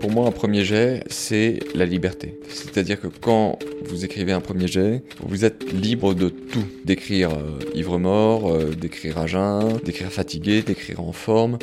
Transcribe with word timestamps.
Pour 0.00 0.10
moi, 0.10 0.26
un 0.26 0.30
premier 0.30 0.64
jet, 0.64 1.04
c'est 1.08 1.58
la 1.74 1.84
liberté. 1.84 2.34
C'est-à-dire 2.48 2.98
que 2.98 3.08
quand 3.08 3.58
vous 3.84 4.06
écrivez 4.06 4.32
un 4.32 4.40
premier 4.40 4.66
jet, 4.66 5.02
vous 5.22 5.44
êtes 5.44 5.70
libre 5.74 6.14
de 6.14 6.30
tout. 6.30 6.64
D'écrire 6.86 7.30
euh, 7.32 7.58
ivre-mort, 7.74 8.50
euh, 8.50 8.70
d'écrire 8.70 9.18
à 9.18 9.26
jeun, 9.26 9.78
d'écrire 9.84 10.10
fatigué, 10.10 10.62
d'écrire 10.62 11.00
en 11.00 11.12
forme, 11.12 11.58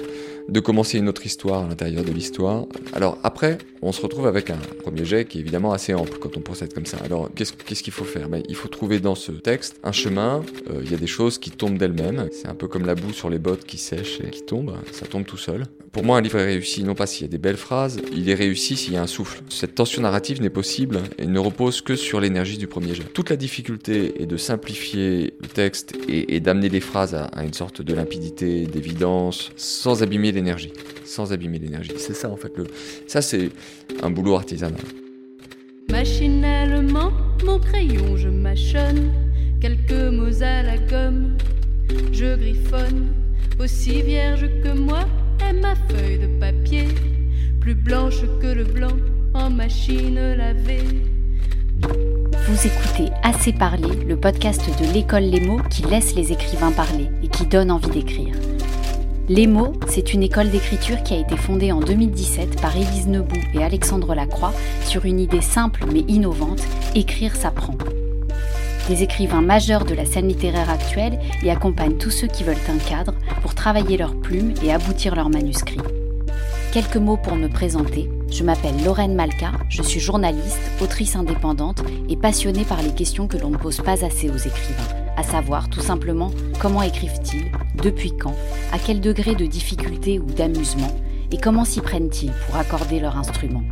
de 0.50 0.60
commencer 0.60 0.98
une 0.98 1.10
autre 1.10 1.26
histoire 1.26 1.66
à 1.66 1.68
l'intérieur 1.68 2.04
de 2.04 2.12
l'histoire. 2.12 2.66
Alors 2.94 3.18
après, 3.24 3.58
on 3.82 3.92
se 3.92 4.02
retrouve 4.02 4.28
avec 4.28 4.50
un 4.50 4.58
premier 4.82 5.06
jet 5.06 5.26
qui 5.26 5.38
est 5.38 5.42
évidemment 5.42 5.74
assez 5.74 5.94
ample 5.94 6.18
quand 6.20 6.38
on 6.38 6.42
procède 6.42 6.74
comme 6.74 6.86
ça. 6.86 6.98
Alors 7.04 7.30
qu'est-ce 7.36 7.84
qu'il 7.84 7.94
faut 7.94 8.06
faire? 8.06 8.30
Ben, 8.30 8.44
Il 8.50 8.56
faut 8.56 8.68
trouver 8.68 9.00
dans 9.00 9.16
ce 9.16 9.32
texte 9.32 9.80
un 9.84 9.92
chemin. 9.92 10.44
Euh, 10.70 10.82
il 10.84 10.92
y 10.92 10.96
a 10.96 10.98
des 10.98 11.08
choses 11.08 11.38
qui 11.38 11.52
tombent 11.52 11.78
d'elles-mêmes. 11.78 12.30
C'est 12.32 12.48
un 12.48 12.56
peu 12.56 12.68
comme 12.68 12.86
la 12.86 12.96
boue 12.96 13.14
sur 13.14 13.30
les 13.30 13.40
bottes 13.40 13.66
qui 13.66 13.78
sèche 13.78 14.20
et 14.22 14.30
qui 14.30 14.44
tombe. 14.44 14.74
Ça 14.92 15.06
tombe 15.06 15.26
tout 15.26 15.38
seul. 15.38 15.66
Pour 15.98 16.06
moi, 16.06 16.18
un 16.18 16.22
livre 16.22 16.38
est 16.38 16.46
réussi 16.46 16.84
non 16.84 16.94
pas 16.94 17.08
s'il 17.08 17.24
y 17.24 17.26
a 17.26 17.32
des 17.32 17.40
belles 17.40 17.58
phrases, 17.58 18.00
il 18.14 18.30
est 18.30 18.36
réussi 18.36 18.76
s'il 18.76 18.94
y 18.94 18.98
a 18.98 19.02
un 19.02 19.08
souffle. 19.08 19.42
Cette 19.50 19.74
tension 19.74 20.04
narrative 20.04 20.42
n'est 20.44 20.52
possible 20.52 21.00
et 21.18 21.26
ne 21.26 21.40
repose 21.40 21.82
que 21.82 21.96
sur 21.96 22.20
l'énergie 22.20 22.60
du 22.60 22.68
premier 22.68 22.94
jet. 22.94 23.06
Toute 23.14 23.32
la 23.32 23.36
difficulté 23.36 24.22
est 24.22 24.28
de 24.28 24.38
simplifier 24.38 25.34
le 25.42 25.48
texte 25.48 25.98
et, 26.08 26.40
d'amener 26.40 26.70
les 26.70 26.82
phrases 26.82 27.16
à, 27.16 27.44
une 27.44 27.54
sorte 27.54 27.82
de 27.82 27.94
limpidité, 27.96 28.68
d'évidence, 28.68 29.52
sans 29.56 30.04
abîmer 30.04 30.32
l'énergie. 30.38 30.72
Sans 31.06 31.34
abîmer 31.34 31.60
l'énergie. 31.60 31.92
C'est 31.98 32.14
ça 32.14 32.30
en 32.30 32.38
fait. 32.38 32.56
Le... 32.58 32.66
Ça 33.08 33.22
c'est 33.22 33.50
un 34.02 34.10
boulot 34.10 34.36
artisanal. 34.36 34.82
Machinalement, 35.90 37.12
mon 37.46 37.60
crayon, 37.60 38.18
je 38.18 38.30
mâchonne 38.30 39.12
quelques 39.62 40.14
mots 40.14 40.44
à 40.44 40.64
la 40.64 40.78
gomme. 40.78 41.38
Je 42.12 42.36
griffonne, 42.36 43.08
aussi 43.60 44.02
vierge 44.02 44.48
que 44.64 44.78
moi 44.78 45.06
est 45.48 45.54
ma 45.54 45.76
feuille 45.90 46.20
de 46.20 46.28
papier, 46.40 46.86
plus 47.62 47.76
blanche 47.76 48.22
que 48.42 48.48
le 48.48 48.66
blanc 48.66 48.98
en 49.34 49.50
machine 49.50 50.20
lavée. 50.36 50.84
Vous 52.48 52.68
écoutez 52.68 53.12
Assez 53.24 53.54
parler, 53.54 53.96
le 54.06 54.18
podcast 54.18 54.62
de 54.80 54.94
l'école 54.94 55.24
Les 55.24 55.40
mots 55.40 55.62
qui 55.70 55.84
laisse 55.84 56.16
les 56.16 56.32
écrivains 56.32 56.72
parler 56.72 57.08
et 57.24 57.28
qui 57.28 57.46
donne 57.46 57.72
envie 57.72 57.90
d'écrire. 57.90 58.34
Les 59.30 59.46
mots, 59.46 59.74
c'est 59.90 60.14
une 60.14 60.24
école 60.24 60.50
d'écriture 60.50 61.04
qui 61.04 61.14
a 61.14 61.18
été 61.18 61.36
fondée 61.36 61.74
en 61.74 61.82
2017 61.82 62.62
par 62.62 62.78
Élise 62.78 63.08
Nebout 63.08 63.36
et 63.54 63.62
Alexandre 63.62 64.16
Lacroix 64.16 64.54
sur 64.86 65.04
une 65.04 65.20
idée 65.20 65.42
simple 65.42 65.84
mais 65.92 66.06
innovante, 66.08 66.62
écrire 66.96 67.36
s'apprend. 67.36 67.76
Des 68.88 69.04
écrivains 69.04 69.42
majeurs 69.42 69.84
de 69.84 69.94
la 69.94 70.06
scène 70.06 70.30
littéraire 70.30 70.70
actuelle 70.70 71.20
y 71.44 71.50
accompagnent 71.50 71.98
tous 71.98 72.10
ceux 72.10 72.28
qui 72.28 72.46
veulent 72.46 72.56
un 72.70 72.78
cadre 72.78 73.16
pour 73.42 73.54
travailler 73.54 73.98
leurs 73.98 74.16
plumes 74.16 74.54
et 74.64 74.72
aboutir 74.72 75.14
leurs 75.14 75.30
manuscrits. 75.30 75.82
Quelques 76.72 76.96
mots 76.96 77.18
pour 77.18 77.36
me 77.36 77.50
présenter. 77.50 78.10
Je 78.32 78.46
m'appelle 78.46 78.82
Lorraine 78.86 79.16
Malka, 79.16 79.52
je 79.68 79.82
suis 79.82 80.00
journaliste, 80.00 80.72
autrice 80.82 81.18
indépendante 81.18 81.84
et 82.08 82.16
passionnée 82.16 82.64
par 82.64 82.82
les 82.82 82.94
questions 82.94 83.28
que 83.28 83.38
l'on 83.38 83.50
ne 83.50 83.58
pose 83.58 83.82
pas 83.82 84.06
assez 84.06 84.30
aux 84.30 84.38
écrivains, 84.38 84.88
à 85.18 85.24
savoir 85.24 85.70
tout 85.70 85.82
simplement 85.82 86.32
comment 86.62 86.82
écrivent-ils, 86.82 87.52
depuis 87.78 88.12
quand, 88.12 88.36
à 88.72 88.80
quel 88.80 89.00
degré 89.02 89.36
de 89.36 89.46
difficulté 89.46 90.20
ou 90.20 90.26
d'amusement, 90.26 90.92
et 91.32 91.38
comment 91.38 91.66
s'y 91.66 91.82
prennent-ils 91.82 92.32
pour 92.46 92.56
accorder 92.58 93.00
leur 93.00 93.18
instrument? 93.18 93.64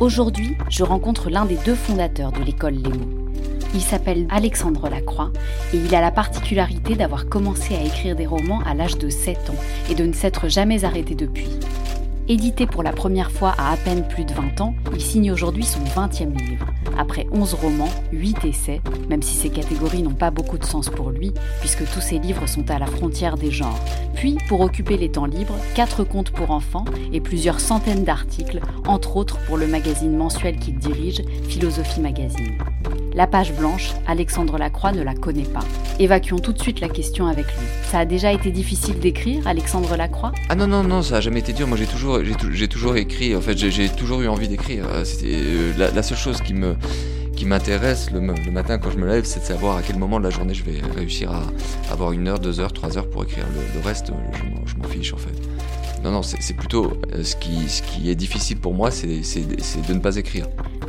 Aujourd'hui, 0.00 0.56
je 0.68 0.82
rencontre 0.82 1.30
l'un 1.30 1.44
des 1.44 1.56
deux 1.64 1.74
fondateurs 1.74 2.32
de 2.32 2.42
l'école 2.42 2.74
Les 2.74 2.90
mots. 2.90 3.24
Il 3.74 3.80
s'appelle 3.80 4.26
Alexandre 4.30 4.88
Lacroix 4.88 5.32
et 5.72 5.76
il 5.76 5.94
a 5.94 6.00
la 6.00 6.10
particularité 6.10 6.94
d'avoir 6.94 7.28
commencé 7.28 7.74
à 7.74 7.82
écrire 7.82 8.14
des 8.14 8.26
romans 8.26 8.60
à 8.66 8.74
l'âge 8.74 8.98
de 8.98 9.08
7 9.08 9.50
ans 9.50 9.90
et 9.90 9.94
de 9.94 10.04
ne 10.04 10.12
s'être 10.12 10.48
jamais 10.48 10.84
arrêté 10.84 11.14
depuis. 11.14 11.48
Édité 12.26 12.66
pour 12.66 12.82
la 12.82 12.92
première 12.92 13.30
fois 13.30 13.54
à 13.58 13.72
à 13.72 13.76
peine 13.76 14.08
plus 14.08 14.24
de 14.24 14.32
20 14.32 14.62
ans, 14.62 14.74
il 14.94 15.00
signe 15.00 15.30
aujourd'hui 15.30 15.64
son 15.64 15.80
20e 15.80 16.34
livre. 16.34 16.66
Après 16.96 17.26
11 17.32 17.52
romans, 17.54 17.90
8 18.12 18.46
essais, 18.46 18.80
même 19.10 19.20
si 19.20 19.34
ces 19.34 19.50
catégories 19.50 20.02
n'ont 20.02 20.14
pas 20.14 20.30
beaucoup 20.30 20.56
de 20.56 20.64
sens 20.64 20.88
pour 20.88 21.10
lui, 21.10 21.34
puisque 21.60 21.84
tous 21.92 22.00
ses 22.00 22.18
livres 22.18 22.46
sont 22.46 22.70
à 22.70 22.78
la 22.78 22.86
frontière 22.86 23.36
des 23.36 23.50
genres. 23.50 23.78
Puis, 24.14 24.38
pour 24.48 24.62
occuper 24.62 24.96
les 24.96 25.10
temps 25.10 25.26
libres, 25.26 25.58
4 25.74 26.04
contes 26.04 26.30
pour 26.30 26.50
enfants 26.50 26.86
et 27.12 27.20
plusieurs 27.20 27.60
centaines 27.60 28.04
d'articles, 28.04 28.60
entre 28.86 29.18
autres 29.18 29.38
pour 29.46 29.58
le 29.58 29.66
magazine 29.66 30.16
mensuel 30.16 30.56
qu'il 30.58 30.78
dirige, 30.78 31.22
Philosophie 31.48 32.00
Magazine. 32.00 32.56
La 33.14 33.28
page 33.28 33.52
blanche, 33.52 33.92
Alexandre 34.08 34.58
Lacroix 34.58 34.90
ne 34.90 35.00
la 35.00 35.14
connaît 35.14 35.44
pas. 35.44 35.64
Évacuons 36.00 36.40
tout 36.40 36.52
de 36.52 36.60
suite 36.60 36.80
la 36.80 36.88
question 36.88 37.28
avec 37.28 37.46
lui. 37.46 37.66
Ça 37.84 38.00
a 38.00 38.04
déjà 38.04 38.32
été 38.32 38.50
difficile 38.50 38.98
d'écrire, 38.98 39.46
Alexandre 39.46 39.96
Lacroix? 39.96 40.32
Ah 40.48 40.56
non, 40.56 40.66
non, 40.66 40.82
non, 40.82 41.00
ça 41.00 41.18
a 41.18 41.20
jamais 41.20 41.38
été 41.38 41.52
dur. 41.52 41.68
Moi, 41.68 41.76
j'ai 41.76 41.86
toujours, 41.86 42.18
toujours 42.68 42.96
écrit. 42.96 43.36
En 43.36 43.40
fait, 43.40 43.56
j'ai, 43.56 43.88
toujours 43.88 44.20
eu 44.20 44.26
envie 44.26 44.48
d'écrire. 44.48 44.86
Euh, 44.88 45.04
c'était 45.04 45.36
euh, 45.36 45.92
la, 45.94 46.02
seule 46.02 46.18
chose 46.18 46.40
qui 46.40 46.54
me 46.54 46.74
qui 47.36 47.46
m'intéresse 47.46 48.10
le, 48.10 48.20
matin 48.20 48.78
quand 48.78 48.90
je 48.90 48.98
me 48.98 49.06
lève, 49.06 49.24
c'est 49.24 49.40
de 49.40 49.44
savoir 49.44 49.76
à 49.76 49.82
quel 49.82 49.96
moment 49.96 50.18
de 50.18 50.24
la 50.24 50.30
journée 50.30 50.54
je 50.54 50.62
vais 50.62 50.80
réussir 50.96 51.32
à 51.32 51.42
avoir 51.92 52.12
une 52.12 52.28
heure, 52.28 52.38
deux 52.38 52.60
heures, 52.60 52.72
trois 52.72 52.96
heures 52.96 53.10
pour 53.10 53.24
écrire. 53.24 53.44
Le, 53.74 53.80
reste, 53.80 54.12
je 54.66 54.76
m'en 54.76 54.88
fiche 54.88 55.12
en 55.12 55.18
fait. 55.18 55.34
Non, 56.02 56.10
non, 56.10 56.22
c'est 56.22 56.54
plutôt 56.54 56.92
euh, 57.12 57.22
ce 57.22 57.36
qui, 57.36 57.68
ce 57.68 57.82
qui 57.82 58.10
est 58.10 58.14
difficile 58.14 58.58
pour 58.58 58.74
moi, 58.74 58.90
c'est 58.90 59.06
de 59.06 59.94
ne 59.94 60.00
pas 60.00 60.16
écrire. 60.16 60.46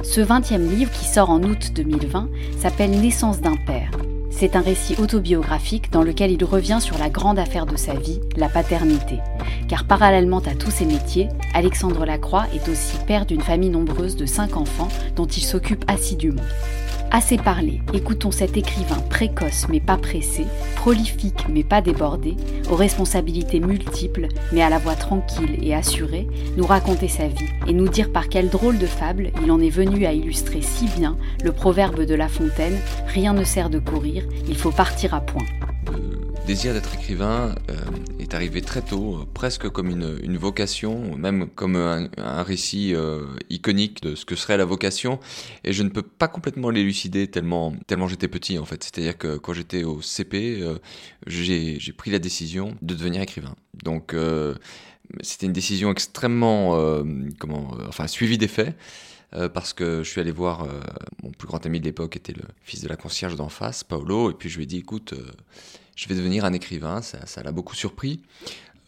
Ce 0.07 0.21
20e 0.21 0.69
livre, 0.69 0.91
qui 0.91 1.05
sort 1.05 1.31
en 1.31 1.41
août 1.41 1.71
2020, 1.73 2.29
s'appelle 2.59 2.91
Naissance 2.91 3.41
d'un 3.41 3.55
père. 3.55 3.89
C'est 4.29 4.55
un 4.55 4.61
récit 4.61 4.95
autobiographique 4.99 5.91
dans 5.91 6.03
lequel 6.03 6.31
il 6.31 6.43
revient 6.45 6.77
sur 6.79 6.97
la 6.99 7.09
grande 7.09 7.39
affaire 7.39 7.65
de 7.65 7.75
sa 7.75 7.95
vie, 7.95 8.21
la 8.37 8.47
paternité. 8.47 9.17
Car 9.67 9.85
parallèlement 9.85 10.39
à 10.45 10.53
tous 10.53 10.69
ses 10.69 10.85
métiers, 10.85 11.27
Alexandre 11.53 12.05
Lacroix 12.05 12.45
est 12.53 12.69
aussi 12.69 12.97
père 13.07 13.25
d'une 13.25 13.41
famille 13.41 13.71
nombreuse 13.71 14.15
de 14.15 14.27
cinq 14.27 14.57
enfants 14.57 14.89
dont 15.15 15.25
il 15.25 15.43
s'occupe 15.43 15.83
assidûment. 15.87 16.43
Assez 17.15 17.37
parlé, 17.37 17.79
écoutons 17.93 18.29
cet 18.29 18.57
écrivain 18.57 18.99
précoce 19.09 19.67
mais 19.69 19.79
pas 19.79 19.95
pressé, 19.95 20.45
prolifique 20.75 21.45
mais 21.47 21.63
pas 21.63 21.79
débordé, 21.79 22.35
aux 22.69 22.75
responsabilités 22.75 23.61
multiples 23.61 24.27
mais 24.51 24.61
à 24.61 24.69
la 24.69 24.79
voix 24.79 24.95
tranquille 24.95 25.57
et 25.61 25.73
assurée, 25.73 26.27
nous 26.57 26.65
raconter 26.65 27.07
sa 27.07 27.29
vie 27.29 27.47
et 27.67 27.71
nous 27.71 27.87
dire 27.87 28.11
par 28.11 28.27
quelle 28.27 28.49
drôle 28.49 28.79
de 28.79 28.85
fable 28.85 29.31
il 29.41 29.49
en 29.49 29.61
est 29.61 29.69
venu 29.69 30.05
à 30.05 30.11
illustrer 30.11 30.61
si 30.61 30.87
bien 30.87 31.15
le 31.41 31.53
proverbe 31.53 32.01
de 32.01 32.15
La 32.15 32.27
Fontaine 32.27 32.77
Rien 33.07 33.31
ne 33.31 33.45
sert 33.45 33.69
de 33.69 33.79
courir, 33.79 34.25
il 34.49 34.57
faut 34.57 34.71
partir 34.71 35.13
à 35.13 35.21
point 35.21 35.45
désir 36.45 36.73
d'être 36.73 36.93
écrivain 36.93 37.55
euh, 37.69 37.75
est 38.25 38.33
arrivé 38.33 38.61
très 38.61 38.81
tôt, 38.81 39.19
euh, 39.21 39.25
presque 39.33 39.69
comme 39.69 39.89
une, 39.89 40.37
vocation, 40.37 41.15
même 41.15 41.47
comme 41.47 41.75
un, 41.75 42.09
récit 42.43 42.93
euh, 42.95 43.25
iconique 43.49 44.01
de 44.01 44.15
ce 44.15 44.25
que 44.25 44.35
serait 44.35 44.57
la 44.57 44.65
vocation. 44.65 45.19
Et 45.63 45.73
je 45.73 45.83
ne 45.83 45.89
peux 45.89 46.01
pas 46.01 46.27
complètement 46.27 46.71
l'élucider 46.71 47.27
tellement, 47.27 47.75
tellement 47.87 48.07
j'étais 48.07 48.27
petit 48.27 48.57
en 48.57 48.65
fait. 48.65 48.83
C'est-à-dire 48.83 49.17
que 49.17 49.37
quand 49.37 49.53
j'étais 49.53 49.83
au 49.83 50.01
CP, 50.01 50.63
j'ai 51.27 51.93
pris 51.95 52.11
la 52.11 52.19
décision 52.19 52.75
de 52.81 52.95
devenir 52.95 53.21
écrivain. 53.21 53.55
Donc 53.83 54.15
c'était 55.21 55.45
une 55.45 55.53
décision 55.53 55.91
extrêmement, 55.91 57.03
comment, 57.39 57.77
enfin 57.87 58.07
suivie 58.07 58.37
des 58.37 58.47
faits. 58.47 58.75
parce 59.53 59.73
que 59.73 60.03
je 60.03 60.09
suis 60.09 60.21
allé 60.21 60.31
voir 60.31 60.67
mon 61.23 61.31
plus 61.31 61.47
grand 61.47 61.65
ami 61.65 61.79
de 61.79 61.85
l'époque 61.85 62.15
était 62.15 62.33
le 62.33 62.43
fils 62.63 62.81
de 62.81 62.87
la 62.87 62.97
concierge 62.97 63.35
d'en 63.35 63.49
face, 63.49 63.83
Paolo, 63.83 64.31
et 64.31 64.33
puis 64.33 64.49
je 64.49 64.57
lui 64.57 64.63
ai 64.63 64.67
dit 64.67 64.77
écoute, 64.77 65.13
je 65.95 66.07
vais 66.07 66.15
devenir 66.15 66.45
un 66.45 66.53
écrivain, 66.53 67.01
ça 67.01 67.43
l'a 67.43 67.51
beaucoup 67.51 67.75
surpris. 67.75 68.21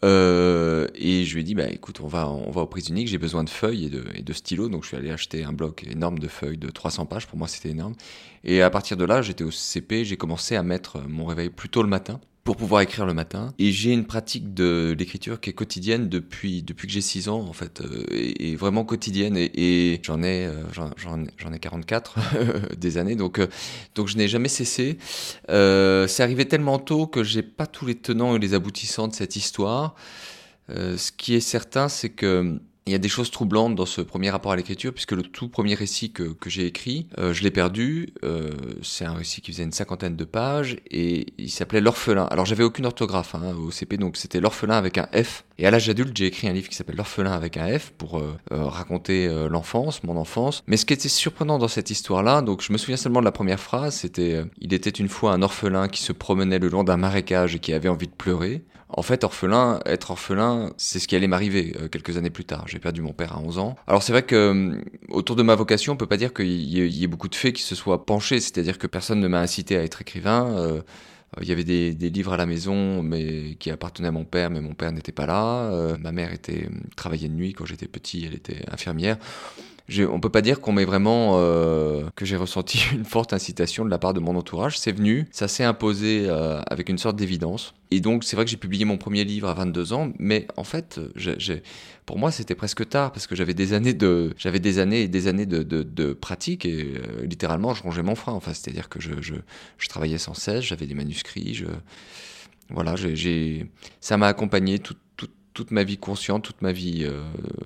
Euh, 0.04 0.86
et 0.94 1.24
je 1.24 1.34
lui 1.34 1.40
ai 1.40 1.44
dit, 1.44 1.54
bah 1.54 1.68
écoute, 1.68 2.00
on 2.00 2.06
va, 2.06 2.28
on 2.28 2.50
va 2.50 2.62
aux 2.62 2.66
prises 2.66 2.88
uniques, 2.88 3.08
j'ai 3.08 3.18
besoin 3.18 3.42
de 3.42 3.50
feuilles 3.50 3.86
et 3.86 3.90
de, 3.90 4.04
et 4.14 4.32
stylos, 4.32 4.68
donc 4.68 4.84
je 4.84 4.88
suis 4.88 4.96
allé 4.96 5.10
acheter 5.10 5.42
un 5.42 5.52
bloc 5.52 5.84
énorme 5.90 6.18
de 6.18 6.28
feuilles 6.28 6.58
de 6.58 6.70
300 6.70 7.06
pages, 7.06 7.26
pour 7.26 7.38
moi 7.38 7.48
c'était 7.48 7.70
énorme. 7.70 7.94
Et 8.44 8.62
à 8.62 8.70
partir 8.70 8.96
de 8.96 9.04
là, 9.04 9.22
j'étais 9.22 9.44
au 9.44 9.50
CP, 9.50 10.04
j'ai 10.04 10.16
commencé 10.16 10.54
à 10.54 10.62
mettre 10.62 11.00
mon 11.08 11.26
réveil 11.26 11.50
plus 11.50 11.68
tôt 11.68 11.82
le 11.82 11.88
matin 11.88 12.20
pour 12.48 12.56
pouvoir 12.56 12.80
écrire 12.80 13.04
le 13.04 13.12
matin. 13.12 13.52
Et 13.58 13.72
j'ai 13.72 13.92
une 13.92 14.06
pratique 14.06 14.54
de 14.54 14.96
l'écriture 14.98 15.38
qui 15.38 15.50
est 15.50 15.52
quotidienne 15.52 16.08
depuis, 16.08 16.62
depuis 16.62 16.86
que 16.86 16.94
j'ai 16.94 17.02
6 17.02 17.28
ans, 17.28 17.40
en 17.40 17.52
fait, 17.52 17.82
euh, 17.82 18.06
et, 18.10 18.56
vraiment 18.56 18.86
quotidienne. 18.86 19.36
Et, 19.36 20.00
j'en 20.02 20.22
ai, 20.22 20.46
euh, 20.46 20.62
j'en, 20.96 21.52
ai 21.52 21.58
44 21.58 22.16
des 22.78 22.96
années, 22.96 23.16
donc, 23.16 23.38
euh, 23.38 23.48
donc 23.94 24.08
je 24.08 24.16
n'ai 24.16 24.28
jamais 24.28 24.48
cessé. 24.48 24.96
c'est 25.46 26.22
arrivé 26.22 26.48
tellement 26.48 26.78
tôt 26.78 27.06
que 27.06 27.22
j'ai 27.22 27.42
pas 27.42 27.66
tous 27.66 27.84
les 27.84 27.96
tenants 27.96 28.34
et 28.34 28.38
les 28.38 28.54
aboutissants 28.54 29.08
de 29.08 29.14
cette 29.14 29.36
histoire. 29.36 29.94
ce 30.70 31.12
qui 31.12 31.34
est 31.34 31.40
certain, 31.40 31.90
c'est 31.90 32.08
que 32.08 32.58
il 32.88 32.92
y 32.92 32.94
a 32.94 32.98
des 32.98 33.08
choses 33.08 33.30
troublantes 33.30 33.74
dans 33.74 33.86
ce 33.86 34.00
premier 34.00 34.30
rapport 34.30 34.52
à 34.52 34.56
l'écriture, 34.56 34.92
puisque 34.92 35.12
le 35.12 35.22
tout 35.22 35.48
premier 35.48 35.74
récit 35.74 36.10
que, 36.10 36.22
que 36.22 36.48
j'ai 36.48 36.66
écrit, 36.66 37.06
euh, 37.18 37.34
je 37.34 37.42
l'ai 37.42 37.50
perdu. 37.50 38.14
Euh, 38.24 38.50
c'est 38.82 39.04
un 39.04 39.12
récit 39.12 39.42
qui 39.42 39.52
faisait 39.52 39.64
une 39.64 39.72
cinquantaine 39.72 40.16
de 40.16 40.24
pages 40.24 40.78
et 40.90 41.26
il 41.36 41.50
s'appelait 41.50 41.82
L'orphelin. 41.82 42.24
Alors 42.30 42.46
j'avais 42.46 42.64
aucune 42.64 42.86
orthographe 42.86 43.34
hein, 43.34 43.54
au 43.54 43.70
CP, 43.70 43.98
donc 43.98 44.16
c'était 44.16 44.40
L'orphelin 44.40 44.76
avec 44.76 44.96
un 44.96 45.06
F. 45.12 45.44
Et 45.58 45.66
à 45.66 45.70
l'âge 45.70 45.88
adulte, 45.88 46.16
j'ai 46.16 46.26
écrit 46.26 46.48
un 46.48 46.52
livre 46.52 46.68
qui 46.68 46.76
s'appelle 46.76 46.96
L'orphelin 46.96 47.32
avec 47.32 47.56
un 47.56 47.78
F 47.78 47.90
pour 47.98 48.18
euh, 48.18 48.32
raconter 48.50 49.28
l'enfance, 49.50 50.02
mon 50.04 50.16
enfance. 50.16 50.62
Mais 50.66 50.76
ce 50.76 50.86
qui 50.86 50.94
était 50.94 51.08
surprenant 51.08 51.58
dans 51.58 51.68
cette 51.68 51.90
histoire-là, 51.90 52.40
donc 52.42 52.62
je 52.62 52.72
me 52.72 52.78
souviens 52.78 52.96
seulement 52.96 53.20
de 53.20 53.24
la 53.24 53.32
première 53.32 53.60
phrase, 53.60 53.96
c'était 53.96 54.44
Il 54.60 54.72
était 54.72 54.90
une 54.90 55.08
fois 55.08 55.32
un 55.32 55.42
orphelin 55.42 55.88
qui 55.88 56.02
se 56.02 56.12
promenait 56.12 56.58
le 56.58 56.68
long 56.68 56.84
d'un 56.84 56.96
marécage 56.96 57.54
et 57.54 57.58
qui 57.58 57.72
avait 57.72 57.88
envie 57.88 58.06
de 58.06 58.12
pleurer. 58.12 58.62
En 58.90 59.02
fait, 59.02 59.22
orphelin, 59.24 59.80
être 59.84 60.10
orphelin, 60.10 60.72
c'est 60.78 60.98
ce 60.98 61.06
qui 61.06 61.14
allait 61.14 61.26
m'arriver 61.26 61.76
quelques 61.90 62.16
années 62.16 62.30
plus 62.30 62.44
tard 62.44 62.58
j'ai 62.66 62.78
perdu 62.78 63.02
mon 63.02 63.12
père 63.12 63.34
à 63.34 63.40
11 63.40 63.58
ans. 63.58 63.76
Alors 63.86 64.02
c'est 64.02 64.12
vrai 64.12 64.22
que 64.22 64.34
euh, 64.34 64.80
autour 65.08 65.36
de 65.36 65.42
ma 65.42 65.54
vocation, 65.54 65.92
on 65.92 65.96
peut 65.96 66.06
pas 66.06 66.16
dire 66.16 66.32
qu'il 66.32 66.46
y, 66.46 67.04
ait 67.04 67.06
beaucoup 67.06 67.28
de 67.28 67.34
faits 67.34 67.54
qui 67.54 67.62
se 67.62 67.74
soient 67.74 68.06
penchés, 68.06 68.40
c'est-à-dire 68.40 68.78
que 68.78 68.86
personne 68.86 69.20
ne 69.20 69.28
m'a 69.28 69.40
incité 69.40 69.76
à 69.76 69.82
être 69.82 70.00
écrivain. 70.00 70.56
Euh, 70.56 70.82
il 71.42 71.48
y 71.48 71.52
avait 71.52 71.64
des, 71.64 71.92
livres 71.92 72.32
à 72.32 72.36
la 72.38 72.46
maison, 72.46 73.02
mais 73.02 73.56
qui 73.56 73.70
appartenaient 73.70 74.08
à 74.08 74.12
mon 74.12 74.24
père, 74.24 74.48
mais 74.48 74.62
mon 74.62 74.72
père 74.72 74.92
n'était 74.92 75.12
pas 75.12 75.26
là. 75.26 75.96
ma 75.98 76.10
mère 76.10 76.32
était 76.32 76.70
travaillait 76.96 77.28
de 77.28 77.34
nuit 77.34 77.52
quand 77.52 77.66
j'étais 77.66 77.86
petit, 77.86 78.24
elle 78.24 78.34
était 78.34 78.64
infirmière 78.72 79.18
on 80.10 80.20
peut 80.20 80.28
pas 80.28 80.42
dire 80.42 80.60
qu'on 80.60 80.72
m'ait 80.72 80.84
vraiment 80.84 81.34
euh, 81.36 82.04
que 82.14 82.24
j'ai 82.24 82.36
ressenti 82.36 82.84
une 82.92 83.04
forte 83.04 83.32
incitation 83.32 83.84
de 83.84 83.90
la 83.90 83.98
part 83.98 84.14
de 84.14 84.20
mon 84.20 84.36
entourage. 84.36 84.78
C'est 84.78 84.92
venu, 84.92 85.26
ça 85.30 85.48
s'est 85.48 85.64
imposé 85.64 86.26
euh, 86.28 86.60
avec 86.66 86.88
une 86.88 86.98
sorte 86.98 87.16
d'évidence. 87.16 87.74
Et 87.90 88.00
donc 88.00 88.24
c'est 88.24 88.36
vrai 88.36 88.44
que 88.44 88.50
j'ai 88.50 88.58
publié 88.58 88.84
mon 88.84 88.98
premier 88.98 89.24
livre 89.24 89.48
à 89.48 89.54
22 89.54 89.94
ans, 89.94 90.12
mais 90.18 90.46
en 90.56 90.64
fait, 90.64 91.00
pour 92.04 92.18
moi 92.18 92.30
c'était 92.30 92.54
presque 92.54 92.86
tard 92.86 93.12
parce 93.12 93.26
que 93.26 93.34
j'avais 93.34 93.54
des 93.54 93.72
années 93.72 93.94
de, 93.94 94.34
j'avais 94.36 94.60
des 94.60 94.78
années 94.78 95.02
et 95.02 95.08
des 95.08 95.26
années 95.26 95.46
de, 95.46 95.62
de, 95.62 96.12
pratique 96.12 96.66
et 96.66 96.94
euh, 96.96 97.24
littéralement 97.24 97.72
je 97.72 97.82
rongeais 97.82 98.02
mon 98.02 98.14
frein. 98.14 98.34
Enfin, 98.34 98.52
c'est-à-dire 98.52 98.90
que 98.90 99.00
je, 99.00 99.22
je, 99.22 99.36
je, 99.78 99.88
travaillais 99.88 100.18
sans 100.18 100.34
cesse, 100.34 100.64
j'avais 100.64 100.86
des 100.86 100.94
manuscrits, 100.94 101.54
je, 101.54 101.66
voilà, 102.70 102.94
j'ai, 102.96 103.66
ça 104.00 104.18
m'a 104.18 104.26
accompagné 104.26 104.78
tout, 104.78 104.96
toute 105.58 105.72
ma 105.72 105.82
vie 105.82 105.98
consciente, 105.98 106.44
toute 106.44 106.62
ma 106.62 106.70
vie 106.70 107.02
euh, 107.02 107.20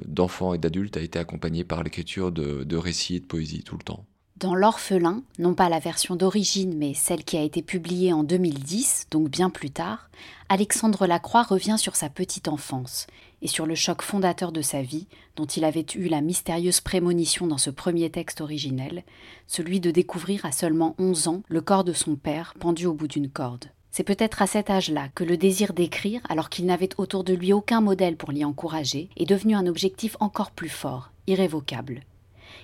d'enfant 0.07 0.55
et 0.55 0.59
d'adulte 0.59 0.97
a 0.97 1.03
été 1.03 1.19
accompagnée 1.19 1.63
par 1.63 1.83
l'écriture 1.83 2.33
de, 2.33 2.75
récits 2.75 3.17
et 3.17 3.21
de 3.21 3.27
poésie 3.27 3.65
tout 3.65 3.77
le 3.77 3.83
temps. 3.83 4.07
Dans 4.39 4.55
L'Orphelin, 4.55 5.23
non 5.39 5.53
pas 5.53 5.69
la 5.69 5.79
version 5.79 6.17
d'origine, 6.17 6.75
mais 6.79 6.95
celle 6.95 7.23
qui 7.23 7.37
a 7.37 7.43
été 7.43 7.61
publiée 7.61 8.15
en 8.15 8.25
2010, 8.25 9.09
donc 9.11 9.29
bien 9.29 9.51
plus 9.51 9.71
tard, 9.71 10.09
Alexandre 10.49 11.07
Lacroix 11.07 11.43
revient 11.43 11.77
sur 11.77 11.95
sa 11.95 12.09
petite 12.09 12.49
enfance 12.49 13.09
et 13.43 13.47
sur 13.47 13.67
le 13.67 13.75
choc 13.75 14.01
fondateur 14.01 14.53
de 14.53 14.63
sa 14.63 14.81
vie, 14.81 15.07
dont 15.37 15.45
il 15.45 15.63
avait 15.63 15.85
eu 15.95 16.09
la 16.09 16.23
mystérieuse 16.23 16.81
prémonition 16.81 17.47
dans 17.47 17.59
ce 17.59 17.69
premier 17.69 18.09
texte 18.09 18.41
originel, 18.41 19.05
celui 19.47 19.81
de 19.81 19.91
découvrir 19.91 20.47
à 20.47 20.53
seulement 20.53 20.95
11 20.99 21.29
ans 21.29 21.43
le 21.47 21.61
corps 21.61 21.85
de 21.85 21.93
son 21.93 22.17
père 22.17 22.55
pendu 22.59 22.87
au 22.87 22.95
bout 22.95 23.09
d'une 23.09 23.29
corde. 23.29 23.67
C'est 23.95 24.05
peut-être 24.05 24.41
à 24.41 24.47
cet 24.47 24.71
âge-là 24.71 25.11
que 25.15 25.23
le 25.23 25.37
désir 25.37 25.75
d'écrire, 25.75 26.23
alors 26.31 26.49
qu'il 26.49 26.65
n'avait 26.65 26.89
autour 26.97 27.25
de 27.25 27.35
lui 27.35 27.53
aucun 27.53 27.83
modèle 27.83 28.17
pour 28.17 28.33
l'y 28.33 28.43
encourager, 28.43 29.11
est 29.19 29.27
devenu 29.27 29.55
un 29.55 29.67
objectif 29.67 30.17
encore 30.19 30.51
plus 30.51 30.71
fort, 30.71 31.13
irrévocable. 31.27 32.01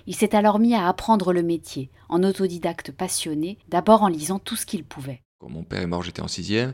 Il 0.07 0.15
s'est 0.15 0.35
alors 0.35 0.57
mis 0.57 0.73
à 0.73 0.87
apprendre 0.87 1.31
le 1.31 1.43
métier, 1.43 1.91
en 2.09 2.23
autodidacte 2.23 2.91
passionné, 2.91 3.59
d'abord 3.67 4.01
en 4.01 4.07
lisant 4.07 4.39
tout 4.39 4.55
ce 4.55 4.65
qu'il 4.65 4.83
pouvait. 4.83 5.21
Quand 5.37 5.49
mon 5.49 5.61
père 5.61 5.83
est 5.83 5.87
mort, 5.87 6.01
j'étais 6.01 6.23
en 6.23 6.27
sixième. 6.27 6.73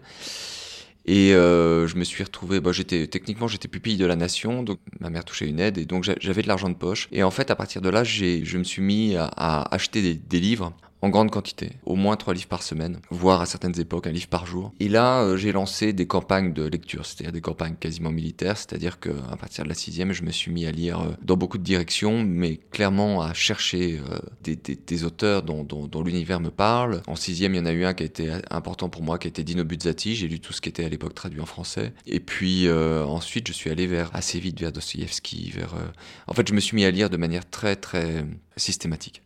Et 1.05 1.33
euh, 1.33 1.85
je 1.85 1.97
me 1.97 2.05
suis 2.05 2.23
retrouvé, 2.23 2.61
bah, 2.61 2.71
techniquement 2.71 3.49
j'étais 3.49 3.67
pupille 3.67 3.97
de 3.97 4.05
la 4.05 4.15
nation, 4.15 4.63
donc 4.63 4.79
ma 5.01 5.09
mère 5.09 5.25
touchait 5.25 5.47
une 5.47 5.59
aide 5.59 5.77
et 5.77 5.85
donc 5.85 6.05
j'avais 6.19 6.41
de 6.41 6.47
l'argent 6.47 6.69
de 6.69 6.75
poche. 6.75 7.09
Et 7.11 7.23
en 7.23 7.29
fait, 7.29 7.51
à 7.51 7.57
partir 7.57 7.81
de 7.81 7.89
là, 7.89 8.05
je 8.05 8.57
me 8.57 8.63
suis 8.63 8.81
mis 8.81 9.17
à, 9.17 9.61
acheter 9.73 10.15
des, 10.15 10.39
livres 10.39 10.71
en 11.05 11.09
grande 11.09 11.29
quantité, 11.29 11.73
au 11.85 11.95
moins 11.95 12.15
trois 12.15 12.33
livres 12.33 12.47
par 12.47 12.63
semaine, 12.63 12.99
voire 13.11 13.39
à 13.39 13.45
certaines 13.45 13.79
époques 13.79 14.07
un 14.07 14.11
livre 14.11 14.27
par 14.27 14.47
jour. 14.47 14.73
Et 14.79 14.89
là, 14.89 15.21
euh, 15.21 15.37
j'ai 15.37 15.51
lancé 15.51 15.93
des 15.93 16.07
campagnes 16.07 16.51
de 16.51 16.63
lecture, 16.63 17.05
c'est-à-dire 17.05 17.31
des 17.31 17.41
campagnes 17.41 17.75
quasiment 17.75 18.09
militaires, 18.09 18.57
c'est-à-dire 18.57 18.99
qu'à 18.99 19.37
partir 19.39 19.65
de 19.65 19.69
la 19.69 19.75
sixième, 19.75 20.13
je 20.13 20.23
me 20.23 20.31
suis 20.31 20.51
mis 20.51 20.65
à 20.65 20.71
lire 20.71 20.99
euh, 21.01 21.11
dans 21.21 21.37
beaucoup 21.37 21.59
de 21.59 21.63
directions, 21.63 22.23
mais 22.23 22.59
clairement 22.71 23.21
à 23.21 23.35
chercher 23.35 23.99
euh, 24.09 24.17
des, 24.43 25.03
auteurs 25.03 25.43
dont, 25.43 26.03
l'univers 26.03 26.39
me 26.39 26.49
parle. 26.49 27.03
En 27.05 27.15
sixième, 27.15 27.53
il 27.53 27.57
y 27.57 27.61
en 27.61 27.67
a 27.67 27.71
eu 27.71 27.85
un 27.85 27.93
qui 27.93 28.01
a 28.01 28.07
été 28.07 28.33
important 28.49 28.89
pour 28.89 29.03
moi, 29.03 29.19
qui 29.19 29.27
était 29.27 29.43
Dino 29.43 29.63
Buzzati, 29.63 30.15
j'ai 30.15 30.27
lu 30.27 30.39
tout 30.39 30.53
ce 30.53 30.61
qui 30.61 30.69
était 30.69 30.85
à 30.85 30.89
l'époque 30.89 31.13
traduit 31.13 31.39
en 31.39 31.45
français. 31.45 31.93
Et 32.07 32.19
puis 32.19 32.69
ensuite, 32.69 33.47
je 33.47 33.53
suis 33.53 33.69
allé 33.69 33.85
vers 33.85 34.09
assez 34.13 34.39
vite 34.39 34.59
vers 34.59 34.71
Dostoïevski, 34.71 35.51
vers... 35.51 35.75
En 36.27 36.33
fait, 36.33 36.47
je 36.47 36.53
me 36.53 36.59
suis 36.59 36.75
mis 36.75 36.85
à 36.85 36.91
lire 36.91 37.09
de 37.09 37.17
manière 37.17 37.47
très 37.47 37.75
très 37.75 38.25
systématique. 38.57 39.21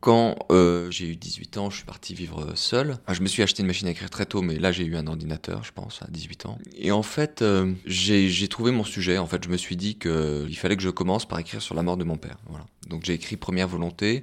Quand 0.00 0.36
euh, 0.52 0.88
j'ai 0.92 1.08
eu 1.08 1.16
18 1.16 1.58
ans, 1.58 1.70
je 1.70 1.76
suis 1.76 1.84
parti 1.84 2.14
vivre 2.14 2.52
seul. 2.54 2.98
je 3.10 3.20
me 3.20 3.26
suis 3.26 3.42
acheté 3.42 3.62
une 3.62 3.66
machine 3.66 3.88
à 3.88 3.90
écrire 3.90 4.10
très 4.10 4.26
tôt, 4.26 4.42
mais 4.42 4.56
là 4.56 4.70
j'ai 4.70 4.84
eu 4.84 4.96
un 4.96 5.08
ordinateur, 5.08 5.64
je 5.64 5.72
pense, 5.72 6.02
à 6.02 6.06
18 6.08 6.46
ans. 6.46 6.58
Et 6.76 6.92
en 6.92 7.02
fait, 7.02 7.42
euh, 7.42 7.72
j'ai 7.84 8.48
trouvé 8.48 8.70
mon 8.70 8.84
sujet. 8.84 9.18
En 9.18 9.26
fait, 9.26 9.42
je 9.42 9.48
me 9.48 9.56
suis 9.56 9.76
dit 9.76 9.98
qu'il 9.98 10.56
fallait 10.56 10.76
que 10.76 10.82
je 10.82 10.90
commence 10.90 11.26
par 11.26 11.40
écrire 11.40 11.60
sur 11.60 11.74
la 11.74 11.82
mort 11.82 11.96
de 11.96 12.04
mon 12.04 12.16
père. 12.16 12.38
Voilà. 12.48 12.64
Donc 12.88 13.04
j'ai 13.04 13.14
écrit 13.14 13.36
Première 13.36 13.66
Volonté 13.66 14.22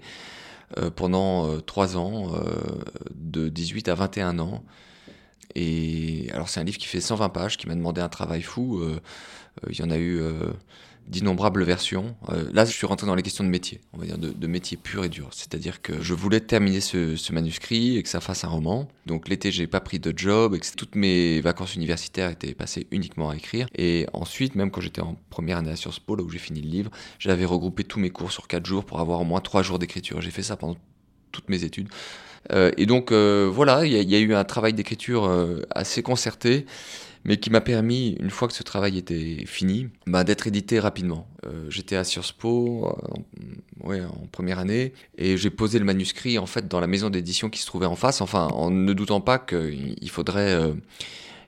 euh, 0.77 0.89
pendant 0.89 1.59
3 1.59 1.97
ans, 1.97 2.31
de 3.13 3.49
18 3.49 3.89
à 3.89 3.95
21 3.95 4.39
ans. 4.39 4.63
Et 5.55 6.29
alors 6.31 6.47
c'est 6.47 6.61
un 6.61 6.63
livre 6.63 6.77
qui 6.77 6.87
fait 6.87 7.01
120 7.01 7.29
pages, 7.29 7.57
qui 7.57 7.67
m'a 7.67 7.75
demandé 7.75 7.99
un 7.99 8.09
travail 8.09 8.43
fou. 8.43 8.81
Il 9.69 9.77
y 9.77 9.83
en 9.83 9.89
a 9.89 9.97
eu 9.97 10.21
d'innombrables 11.07 11.63
versions. 11.63 12.15
Euh, 12.29 12.49
là, 12.51 12.65
je 12.65 12.71
suis 12.71 12.87
rentré 12.87 13.05
dans 13.05 13.15
les 13.15 13.21
questions 13.21 13.43
de 13.43 13.49
métier, 13.49 13.81
on 13.93 13.97
va 13.97 14.05
dire 14.05 14.17
de, 14.17 14.47
métier 14.47 14.77
pur 14.77 15.03
et 15.03 15.09
dur. 15.09 15.29
C'est-à-dire 15.31 15.81
que 15.81 16.01
je 16.01 16.13
voulais 16.13 16.39
terminer 16.39 16.81
ce, 16.81 17.31
manuscrit 17.31 17.97
et 17.97 18.03
que 18.03 18.09
ça 18.09 18.21
fasse 18.21 18.43
un 18.43 18.47
roman. 18.47 18.87
Donc 19.05 19.27
l'été, 19.27 19.51
j'ai 19.51 19.67
pas 19.67 19.81
pris 19.81 19.99
de 19.99 20.13
job 20.15 20.55
et 20.55 20.59
que 20.59 20.65
toutes 20.75 20.95
mes 20.95 21.41
vacances 21.41 21.75
universitaires 21.75 22.29
étaient 22.29 22.53
passées 22.53 22.87
uniquement 22.91 23.29
à 23.29 23.35
écrire. 23.35 23.67
Et 23.75 24.07
ensuite, 24.13 24.55
même 24.55 24.71
quand 24.71 24.81
j'étais 24.81 25.01
en 25.01 25.15
première 25.29 25.57
année 25.57 25.71
à 25.71 25.75
Sciences 25.75 25.99
Po, 25.99 26.15
là 26.15 26.23
où 26.23 26.29
j'ai 26.29 26.39
fini 26.39 26.61
le 26.61 26.69
livre, 26.69 26.91
j'avais 27.19 27.45
regroupé 27.45 27.83
tous 27.83 27.99
mes 27.99 28.09
cours 28.09 28.31
sur 28.31 28.47
quatre 28.47 28.65
jours 28.65 28.85
pour 28.85 28.99
avoir 28.99 29.21
au 29.21 29.25
moins 29.25 29.41
trois 29.41 29.61
jours 29.61 29.79
d'écriture. 29.79 30.21
J'ai 30.21 30.31
fait 30.31 30.43
ça 30.43 30.57
pendant 30.57 30.77
toutes 31.31 31.49
mes 31.49 31.63
études. 31.63 31.89
Euh, 32.51 32.71
et 32.77 32.85
donc 32.85 33.11
euh, 33.11 33.49
voilà, 33.51 33.85
il 33.85 33.93
y, 33.93 34.03
y, 34.03 34.15
a 34.15 34.19
eu 34.19 34.33
un 34.33 34.43
travail 34.43 34.73
d'écriture 34.73 35.29
assez 35.71 36.01
concerté 36.03 36.65
mais 37.25 37.37
qui 37.37 37.49
m'a 37.49 37.59
permis, 37.59 38.15
une 38.19 38.29
fois 38.29 38.47
que 38.47 38.53
ce 38.53 38.61
travail 38.61 38.99
était 38.99 39.43
fini, 39.47 39.89
bah, 40.05 40.23
d'être 40.23 40.45
édité 40.45 40.79
rapidement. 40.79 41.27
Euh, 41.47 41.65
j'étais 41.69 41.95
à 41.95 42.03
Sciences 42.03 42.31
Po 42.31 42.95
euh, 43.83 44.05
en 44.05 44.27
première 44.31 44.59
année 44.59 44.93
et 45.17 45.35
j'ai 45.35 45.49
posé 45.49 45.79
le 45.79 45.85
manuscrit 45.85 46.37
en 46.37 46.45
fait 46.45 46.67
dans 46.67 46.79
la 46.79 46.87
maison 46.87 47.09
d'édition 47.09 47.49
qui 47.49 47.59
se 47.59 47.65
trouvait 47.65 47.87
en 47.87 47.95
face, 47.95 48.21
enfin 48.21 48.47
en 48.47 48.69
ne 48.69 48.93
doutant 48.93 49.21
pas 49.21 49.39
qu'il 49.39 50.09
faudrait, 50.09 50.53
euh, 50.53 50.73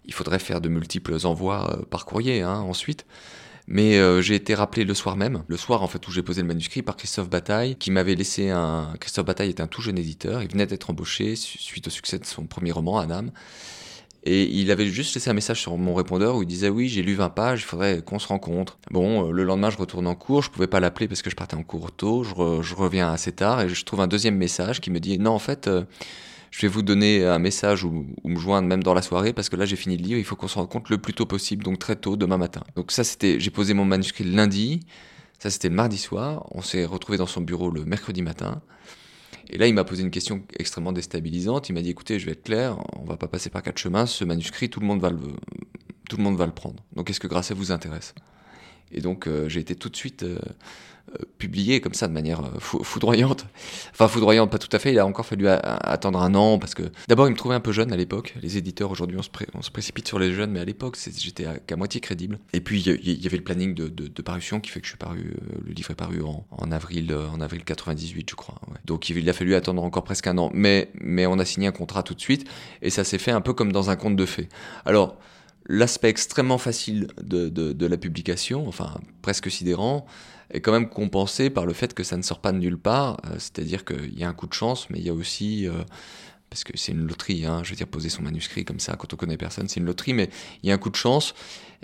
il 0.06 0.14
faudrait 0.14 0.40
faire 0.40 0.62
de 0.62 0.70
multiples 0.70 1.16
envois 1.26 1.86
par 1.92 2.06
courrier 2.06 2.42
hein, 2.42 2.58
ensuite. 2.58 3.06
Mais 3.70 4.00
j'ai 4.22 4.36
été 4.36 4.56
rappelé 4.56 4.86
le 4.86 4.94
soir 4.94 5.18
même, 5.18 5.44
le 5.46 5.58
soir 5.58 5.84
en 5.84 5.88
fait 5.88 6.08
où 6.08 6.12
j'ai 6.12 6.24
posé 6.24 6.40
le 6.40 6.48
manuscrit 6.48 6.84
par 6.84 6.96
Christophe 6.96 7.30
Bataille, 7.30 7.76
qui 7.76 7.92
m'avait 7.92 8.16
laissé 8.16 8.50
un. 8.50 8.94
Christophe 9.02 9.26
Bataille 9.26 9.50
était 9.50 9.62
un 9.62 9.68
tout 9.68 9.82
jeune 9.82 9.98
éditeur, 9.98 10.42
il 10.42 10.50
venait 10.50 10.66
d'être 10.66 10.90
embauché 10.90 11.36
suite 11.36 11.86
au 11.88 11.90
succès 11.90 12.18
de 12.18 12.24
son 12.24 12.46
premier 12.46 12.72
roman, 12.72 12.98
Anam. 12.98 13.30
Et 14.24 14.44
il 14.44 14.72
avait 14.72 14.88
juste 14.88 15.16
laissé 15.16 15.30
un 15.30 15.34
message 15.34 15.62
sur 15.62 15.78
mon 15.78 15.94
répondeur 15.94 16.36
où 16.36 16.44
il 16.44 16.48
disait 16.48 16.70
oui, 16.70 16.90
j'ai 16.90 17.02
lu 17.02 17.14
20 17.14 17.30
pages, 17.30 17.62
il 17.62 17.66
faudrait 17.66 18.02
qu'on 18.02 18.20
se 18.20 18.28
rencontre. 18.28 18.78
Bon, 18.92 19.28
euh, 19.28 19.32
le 19.32 19.44
lendemain, 19.44 19.70
je 19.70 19.78
retourne 19.78 20.08
en 20.08 20.16
cours, 20.16 20.42
je 20.44 20.50
pouvais 20.50 20.68
pas 20.68 20.80
l'appeler 20.80 21.08
parce 21.08 21.22
que 21.22 21.30
je 21.30 21.36
partais 21.36 21.56
en 21.56 21.64
cours 21.64 21.92
tôt, 21.92 22.24
je, 22.24 22.76
reviens 22.76 23.12
assez 23.12 23.32
tard 23.32 23.62
et 23.62 23.70
je 23.70 23.86
trouve 23.86 24.02
un 24.02 24.08
deuxième 24.08 24.36
message 24.36 24.82
qui 24.82 24.92
me 24.92 25.00
dit 25.00 25.18
non, 25.18 25.32
en 25.32 25.40
fait, 25.40 25.68
euh, 25.68 25.84
je 26.52 26.62
vais 26.62 26.68
vous 26.68 26.82
donner 26.82 27.26
un 27.26 27.40
message 27.40 27.84
ou, 27.84 28.06
me 28.26 28.40
joindre 28.40 28.68
même 28.68 28.84
dans 28.84 28.94
la 28.94 29.02
soirée 29.02 29.34
parce 29.34 29.50
que 29.50 29.56
là, 29.56 29.66
j'ai 29.66 29.76
fini 29.76 29.98
le 29.98 30.04
livre, 30.04 30.20
il 30.20 30.26
faut 30.26 30.36
qu'on 30.36 30.48
se 30.48 30.60
rencontre 30.60 30.92
le 30.92 30.98
plus 30.98 31.14
tôt 31.14 31.26
possible, 31.26 31.64
donc 31.64 31.80
très 31.80 31.96
tôt, 31.96 32.18
demain 32.18 32.38
matin. 32.38 32.64
Donc 32.76 32.92
ça, 32.92 33.04
c'était, 33.04 33.40
j'ai 33.40 33.52
posé 33.52 33.74
mon 33.74 33.86
manuscrit 33.86 34.24
lundi, 34.24 34.82
ça 35.40 35.50
c'était 35.50 35.70
le 35.70 35.76
mardi 35.76 35.98
soir, 35.98 36.48
on 36.52 36.62
s'est 36.62 36.86
retrouvé 36.86 37.18
dans 37.18 37.28
son 37.28 37.42
bureau 37.42 37.70
le 37.70 37.86
mercredi 37.86 38.22
matin. 38.22 38.62
Et 39.50 39.58
là, 39.58 39.68
il 39.68 39.74
m'a 39.74 39.84
posé 39.84 40.04
une 40.04 40.12
question 40.12 40.44
extrêmement 40.60 40.92
déstabilisante. 40.92 41.70
Il 41.70 41.74
m'a 41.74 41.82
dit 41.82 41.90
écoutez, 41.90 42.20
je 42.20 42.26
vais 42.26 42.34
être 42.34 42.44
clair, 42.44 42.78
on 42.98 43.06
va 43.06 43.18
pas 43.18 43.28
passer 43.28 43.50
par 43.50 43.64
quatre 43.64 43.78
chemins. 43.78 44.06
Ce 44.06 44.26
manuscrit, 44.26 44.70
tout 44.70 44.80
le 44.80 44.86
monde 44.86 45.02
va 45.02 45.10
le, 45.10 45.20
tout 46.10 46.18
le, 46.18 46.24
monde 46.24 46.38
va 46.38 46.46
le 46.46 46.52
prendre. 46.54 46.84
Donc, 46.96 47.10
est-ce 47.10 47.20
que 47.20 47.28
Grasset 47.28 47.54
vous 47.54 47.72
intéresse? 47.72 48.14
Et 48.92 49.02
donc, 49.02 49.28
euh, 49.28 49.48
j'ai 49.50 49.60
été 49.60 49.76
tout 49.76 49.90
de 49.90 49.96
suite 49.96 50.24
euh, 50.24 50.40
publié 51.38 51.82
comme 51.82 51.94
ça 51.94 52.08
de 52.08 52.14
manière 52.14 52.42
euh, 52.42 52.60
foudroyante. 52.60 53.46
Enfin 53.92 54.08
foudroyante, 54.08 54.52
pas 54.52 54.58
tout 54.58 54.74
à 54.76 54.80
fait. 54.80 54.92
Il 54.92 55.00
a 55.00 55.06
encore 55.06 55.26
fallu 55.26 55.48
attendre 55.48 56.22
un 56.22 56.36
an 56.36 56.60
parce 56.60 56.76
que 56.76 56.84
d'abord 57.08 57.28
il 57.28 57.32
me 57.32 57.38
trouvait 57.38 57.56
un 57.56 57.60
peu 57.60 57.72
jeune 57.72 57.92
à 57.92 57.98
l'époque. 57.98 58.36
Les 58.42 58.58
éditeurs 58.58 58.92
aujourd'hui 58.92 59.18
on, 59.18 59.62
se 59.62 59.72
précipite 59.72 60.08
sur 60.08 60.20
les 60.20 60.34
jeunes, 60.34 60.52
mais 60.52 60.60
à 60.60 60.66
l'époque 60.66 60.98
j'étais 61.18 61.46
qu'à 61.66 61.76
moitié 61.76 62.02
crédible. 62.02 62.40
Et 62.54 62.62
puis 62.62 62.82
il 62.82 63.22
y 63.22 63.28
avait 63.28 63.38
le 63.38 63.44
planning 63.44 63.74
de, 63.74 64.22
parution 64.22 64.60
qui 64.60 64.70
fait 64.70 64.82
que 64.82 64.86
je 64.86 64.92
suis 64.92 64.98
paru. 64.98 65.34
Euh, 65.36 65.60
le 65.66 65.74
livre 65.74 65.92
est 65.92 65.96
paru 65.96 66.22
en, 66.22 66.46
en 66.52 66.72
avril 66.72 67.14
en 67.14 67.40
avril 67.40 67.64
98 67.64 68.30
je 68.30 68.36
crois. 68.36 68.60
Donc 68.86 69.10
il 69.10 69.30
a 69.30 69.34
fallu 69.34 69.56
attendre 69.56 69.84
encore 69.84 70.04
presque 70.04 70.28
un 70.28 70.38
an. 70.38 70.52
Mais 70.54 70.92
mais 70.96 71.26
on 71.26 71.40
a 71.40 71.46
signé 71.46 71.68
un 71.68 71.72
contrat 71.72 72.04
tout 72.04 72.14
de 72.14 72.22
suite 72.22 72.50
et 72.82 72.90
ça 72.90 73.04
s'est 73.04 73.18
fait 73.18 73.32
un 73.32 73.42
peu 73.42 73.54
comme 73.54 73.72
dans 73.72 73.90
un 73.90 73.96
conte 73.96 74.16
de 74.16 74.26
fées. 74.26 74.50
Alors 74.86 75.18
l'aspect 75.68 76.10
extrêmement 76.10 76.58
facile 76.58 77.08
de, 77.22 77.50
de, 77.50 77.86
la 77.86 77.98
publication, 77.98 78.68
enfin 78.68 79.00
presque 79.22 79.52
sidérant, 79.52 80.06
est 80.52 80.62
quand 80.62 80.72
même 80.72 80.90
compensé 80.90 81.50
par 81.50 81.66
le 81.66 81.74
fait 81.74 81.94
que 81.94 82.04
ça 82.04 82.18
ne 82.18 82.22
sort 82.22 82.40
pas 82.40 82.52
de 82.52 82.58
nulle 82.58 82.78
part. 82.78 83.18
Euh, 83.26 83.34
c'est-à-dire 83.34 83.86
qu'il 83.86 84.18
y 84.18 84.24
a 84.24 84.30
un 84.30 84.34
coup 84.34 84.48
de 84.48 84.54
chance, 84.54 84.90
mais 84.90 85.00
il 85.00 85.06
y 85.06 85.10
a 85.10 85.14
aussi 85.14 85.68
euh, 85.68 85.84
parce 86.50 86.64
que 86.64 86.78
c'est 86.78 86.92
une 86.92 87.06
loterie, 87.06 87.46
hein, 87.46 87.62
je 87.64 87.72
veux 87.72 87.76
dire, 87.76 87.88
poser 87.88 88.10
son 88.10 88.22
manuscrit 88.22 88.64
comme 88.64 88.80
ça 88.80 88.96
quand 88.96 89.14
on 89.14 89.18
connaît 89.18 89.38
personne, 89.38 89.68
c'est 89.68 89.80
une 89.80 89.86
loterie, 89.86 90.14
mais 90.14 90.30
il 90.64 90.70
y 90.70 90.72
a 90.72 90.76
un 90.76 90.78
coup 90.78 90.90
de 90.90 90.96
chance, 90.96 91.34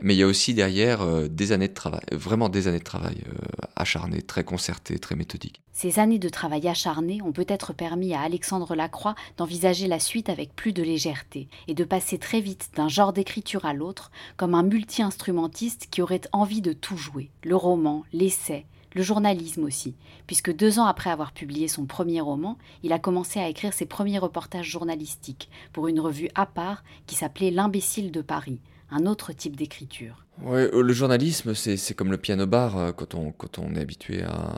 mais 0.02 0.16
il 0.16 0.18
y 0.18 0.24
a 0.24 0.28
aussi 0.28 0.54
derrière 0.54 1.02
euh, 1.02 1.28
des 1.28 1.52
années 1.52 1.68
de 1.68 1.74
travail, 1.74 2.02
vraiment 2.12 2.50
des 2.50 2.68
années 2.68 2.80
de 2.80 2.84
travail 2.84 3.18
euh, 3.28 3.38
acharné, 3.76 4.22
très 4.22 4.44
concerté, 4.44 4.98
très 5.00 5.16
méthodique. 5.16 5.62
Ces 5.74 6.00
années 6.00 6.20
de 6.20 6.30
travail 6.30 6.68
acharné 6.68 7.22
ont 7.24 7.32
peut-être 7.32 7.74
permis 7.74 8.14
à 8.14 8.22
Alexandre 8.22 8.76
Lacroix 8.76 9.16
d'envisager 9.38 9.88
la 9.88 10.00
suite 10.00 10.30
avec 10.30 10.56
plus 10.56 10.72
de 10.72 10.84
légèreté 10.84 11.48
et 11.68 11.74
de 11.74 11.84
passer 11.84 12.18
très 12.18 12.42
vite 12.42 12.70
d'un 12.76 12.88
genre 12.88 13.12
d'écriture 13.12 13.66
à 13.66 13.74
l'autre 13.74 14.12
comme 14.38 14.56
un 14.56 14.64
multi-instrumentiste 14.64 15.88
qui 15.92 16.02
aurait 16.02 16.22
envie 16.32 16.62
de 16.62 16.74
tout 16.74 16.98
jouer, 16.98 17.32
le 17.44 17.56
roman, 17.56 18.04
l'essai, 18.14 18.66
le 18.94 19.04
journalisme 19.04 19.64
aussi, 19.64 19.96
puisque 20.28 20.54
deux 20.56 20.80
ans 20.80 20.86
après 20.86 21.10
avoir 21.10 21.32
publié 21.32 21.68
son 21.68 21.86
premier 21.86 22.22
roman, 22.22 22.58
il 22.84 22.94
a 22.94 23.00
commencé 23.00 23.40
à 23.40 23.50
écrire 23.50 23.74
ses 23.74 23.86
premiers 23.86 24.20
reportages 24.20 24.70
journalistiques 24.70 25.50
pour 25.72 25.88
une 25.88 26.00
revue 26.00 26.30
à 26.36 26.46
part 26.46 26.84
qui 27.08 27.16
s'appelait 27.16 27.52
L'imbécile 27.52 28.12
de 28.12 28.22
Paris, 28.22 28.60
un 28.92 29.06
autre 29.06 29.34
type 29.34 29.56
d'écriture. 29.56 30.26
Euh, 30.46 30.82
le 30.82 30.94
journalisme, 30.94 31.54
c'est 31.54 31.94
comme 31.94 32.12
le 32.12 32.18
piano 32.18 32.46
bar 32.46 32.78
euh, 32.78 32.92
quand 32.92 33.14
on, 33.16 33.32
quand 33.32 33.60
on 33.60 33.76
est 33.76 33.82
habitué 33.82 34.24
à. 34.24 34.56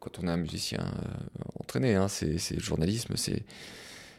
Quand, 0.00 0.18
on 0.20 0.28
est 0.28 0.30
un 0.30 0.36
musicien 0.36 0.80
euh, 0.80 1.42
entraîné. 1.60 1.94
Hein, 1.94 2.08
c'est 2.08 2.54
le 2.54 2.60
journalisme, 2.60 3.14
c'est. 3.16 3.44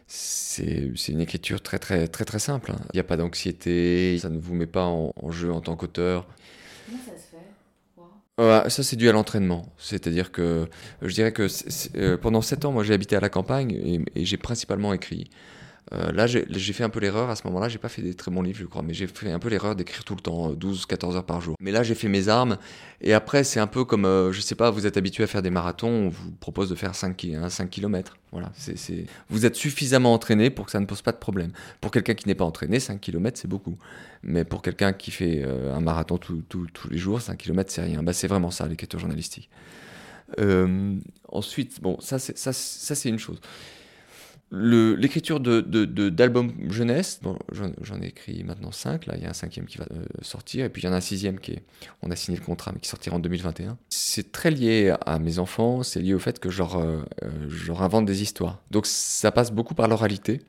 C'est 0.08 0.94
une 1.08 1.22
écriture 1.22 1.64
très 1.64 1.80
très 1.80 2.08
très 2.08 2.26
très 2.26 2.38
simple. 2.38 2.72
Hein. 2.72 2.80
Il 2.94 2.98
n'y 2.98 3.00
a 3.00 3.04
pas 3.04 3.18
d'anxiété, 3.18 4.20
ça 4.20 4.30
ne 4.30 4.38
vous 4.38 4.54
met 4.54 4.68
pas 4.68 4.86
en 4.86 5.32
jeu 5.32 5.52
en 5.52 5.62
tant 5.62 5.76
qu'auteur. 5.76 6.28
Comment 6.86 7.00
ça 7.04 7.18
se 7.18 7.32
fait 7.32 7.46
ça, 8.38 8.84
c'est 8.84 8.96
dû 8.96 9.08
à 9.10 9.12
l'entraînement. 9.12 9.66
C'est-à-dire 9.78 10.32
que 10.32 10.68
je 11.02 11.14
dirais 11.14 11.32
que 11.32 11.48
euh, 11.96 12.18
pendant 12.18 12.42
sept 12.42 12.66
ans, 12.66 12.72
moi, 12.72 12.84
j'ai 12.84 12.94
habité 12.94 13.16
à 13.16 13.20
la 13.20 13.30
campagne 13.30 13.72
et 14.16 14.26
j'ai 14.26 14.38
principalement 14.38 14.94
écrit. 14.94 15.30
Euh, 15.94 16.12
là, 16.12 16.26
j'ai 16.26 16.74
fait 16.74 16.84
un 16.84 16.90
peu 16.90 17.00
l'erreur, 17.00 17.30
à 17.30 17.36
ce 17.36 17.46
moment-là, 17.46 17.70
j'ai 17.70 17.78
pas 17.78 17.90
fait 17.90 18.02
des 18.02 18.16
très 18.16 18.32
bons 18.32 18.42
livres, 18.42 18.58
je 18.60 18.66
crois, 18.66 18.82
mais 18.82 18.94
j'ai 18.96 19.06
fait 19.06 19.32
un 19.32 19.38
peu 19.38 19.50
l'erreur 19.50 19.76
d'écrire 19.76 20.04
tout 20.04 20.16
le 20.16 20.22
temps, 20.22 20.52
12-14 20.54 21.12
euh, 21.14 21.16
heures 21.18 21.26
par 21.26 21.42
jour. 21.42 21.56
Mais 21.60 21.72
là, 21.72 21.84
j'ai 21.84 21.94
fait 21.94 22.08
mes 22.08 22.28
armes, 22.28 22.58
et 23.02 23.14
après, 23.14 23.44
c'est 23.44 23.60
un 23.60 23.68
peu 23.68 23.86
comme, 23.86 24.06
euh, 24.06 24.32
je 24.32 24.42
sais 24.42 24.56
pas, 24.56 24.72
vous 24.72 24.88
êtes 24.88 24.98
habitué 24.98 25.24
à 25.24 25.28
faire 25.28 25.44
des 25.44 25.52
marathons, 25.52 25.88
on 25.88 26.10
vous 26.10 26.32
propose 26.32 26.70
de 26.70 26.76
faire 26.76 26.96
5, 26.96 27.28
5 27.50 27.70
km. 27.70 28.18
Voilà, 28.32 28.52
c'est 28.56 29.06
vous 29.30 29.46
êtes 29.46 29.56
suffisamment 29.56 30.14
entraîné 30.14 30.50
pour 30.50 30.66
que 30.66 30.72
ça 30.72 30.80
ne 30.80 30.86
pose 30.86 31.02
pas 31.02 31.12
de 31.12 31.18
problème. 31.18 31.52
Pour 31.80 31.92
quelqu'un 31.92 32.16
qui 32.16 32.28
n'est 32.28 32.36
pas 32.36 32.44
entraîné, 32.44 32.80
5 32.80 33.00
km, 33.00 33.40
c'est 33.40 33.48
beaucoup. 33.48 33.78
Mais 34.24 34.44
pour 34.44 34.62
quelqu'un 34.62 34.92
qui 34.92 35.12
fait 35.12 35.46
un 35.46 35.80
marathon 35.80 36.18
tous 36.18 36.68
les 36.90 36.98
jours, 36.98 37.22
5 37.22 37.38
km, 37.38 37.72
c'est 37.72 37.84
rien. 37.84 38.04
Bah, 38.04 38.12
c'est 38.12 38.28
vraiment 38.28 38.52
ça, 38.52 38.68
l'écriture 38.68 39.00
journalistique. 39.00 39.50
ensuite, 41.30 41.82
bon, 41.82 41.98
ça, 42.02 42.20
c'est 42.20 43.10
une 43.10 43.20
chose 43.20 43.40
l'écriture 44.52 45.40
d'albums 45.40 46.52
de, 46.52 46.72
jeunesse, 46.72 47.20
bon, 47.22 47.38
j'en 47.82 48.02
ai 48.02 48.08
écrit 48.08 48.44
maintenant 48.44 48.72
cinq, 48.72 49.06
là 49.06 49.16
il 49.18 49.24
y 49.24 49.26
a 49.26 49.30
un 49.30 49.34
cinquième 49.34 49.66
qui 49.66 49.78
va 49.78 49.86
euh, 49.92 50.06
sortir, 50.22 50.66
et 50.66 50.70
puis 50.70 50.84
il 50.84 50.86
y 50.86 50.88
en 50.88 50.94
a 50.94 50.98
un 50.98 51.02
sixième 51.02 51.40
qui 51.40 51.54
est, 51.54 51.64
on 52.02 52.12
a 52.12 52.16
signé 52.16 52.38
le 52.38 52.44
contrat, 52.44 52.72
mais 52.74 52.80
qui 52.80 52.90
sortira 52.90 53.16
en 53.16 53.20
2021. 53.20 53.78
C'est 53.90 54.32
très 54.32 54.52
lié 54.52 54.96
à 55.06 55.20
mes 55.20 55.40
enfants, 55.40 55.84
c'est 55.84 56.00
lié 56.00 56.14
au 56.14 56.20
fait 56.20 56.40
que 56.40 56.50
je 56.50 56.64
euh, 56.64 57.02
je 57.50 57.68
leur 57.68 57.82
invente 57.82 58.06
des 58.06 58.22
histoires. 58.22 58.62
Donc 58.72 58.86
ça 58.86 59.32
passe 59.32 59.52
beaucoup 59.52 59.76
par 59.76 59.88
l'oralité. 59.88 60.42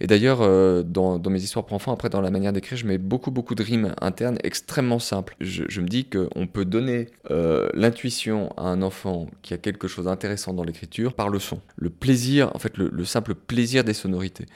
Et 0.00 0.06
d'ailleurs, 0.06 0.38
euh, 0.42 0.82
dans, 0.82 1.18
mes 1.30 1.42
histoires 1.42 1.64
pour 1.64 1.76
enfants, 1.76 1.92
après, 1.92 2.08
dans 2.08 2.20
la 2.20 2.30
manière 2.30 2.52
d'écrire, 2.52 2.78
je 2.78 2.86
mets 2.86 2.98
beaucoup, 2.98 3.30
beaucoup 3.30 3.54
de 3.54 3.62
rimes 3.62 3.94
internes 4.00 4.38
extrêmement 4.42 4.98
simples. 4.98 5.36
Je, 5.40 5.80
me 5.80 5.86
dis 5.86 6.06
qu'on 6.06 6.46
peut 6.46 6.64
donner 6.64 7.08
euh, 7.30 7.68
l'intuition 7.74 8.52
à 8.56 8.62
un 8.62 8.82
enfant 8.82 9.28
qui 9.42 9.54
a 9.54 9.58
quelque 9.58 9.88
chose 9.88 10.06
d'intéressant 10.06 10.54
dans 10.54 10.64
l'écriture 10.64 11.14
par 11.14 11.28
le 11.28 11.38
son. 11.38 11.60
Le 11.76 11.90
plaisir, 11.90 12.50
en 12.54 12.58
fait, 12.58 12.76
le, 12.76 13.04
simple 13.04 13.34
plaisir 13.34 13.84
des 13.84 13.94
sonorités 13.94 14.46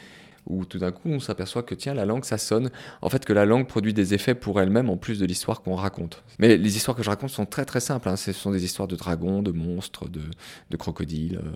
où 0.49 0.65
tout 0.65 0.79
d'un 0.79 0.93
coup 0.93 1.09
on 1.09 1.19
s'aperçoit 1.19 1.65
que 1.65 1.75
tiens 1.75 1.93
la 1.93 2.05
langue 2.05 2.25
ça 2.25 2.39
sonne, 2.39 2.71
en 3.03 3.09
fait 3.09 3.25
que 3.25 3.33
la 3.33 3.45
langue 3.45 3.67
produit 3.67 3.93
des 3.93 4.15
effets 4.15 4.37
pour 4.37 4.61
elle-même 4.61 4.89
en 4.89 4.97
plus 4.97 5.19
de 5.19 5.27
l'histoire 5.27 5.61
qu'on 5.61 5.75
raconte. 5.75 6.23
Mais 6.39 6.57
les 6.57 6.77
histoires 6.77 6.97
que 6.97 7.03
je 7.03 7.11
raconte 7.11 7.31
sont 7.31 7.47
très 7.47 7.65
très 7.65 7.81
simples, 7.81 8.09
hein. 8.09 8.15
ce 8.15 8.31
sont 8.31 8.53
des 8.53 8.65
histoires 8.65 8.87
de 8.87 8.95
dragons, 8.95 9.43
de 9.43 9.51
monstres, 9.51 10.09
de, 10.09 10.77
crocodiles. 10.77 11.41
Euh, 11.45 11.51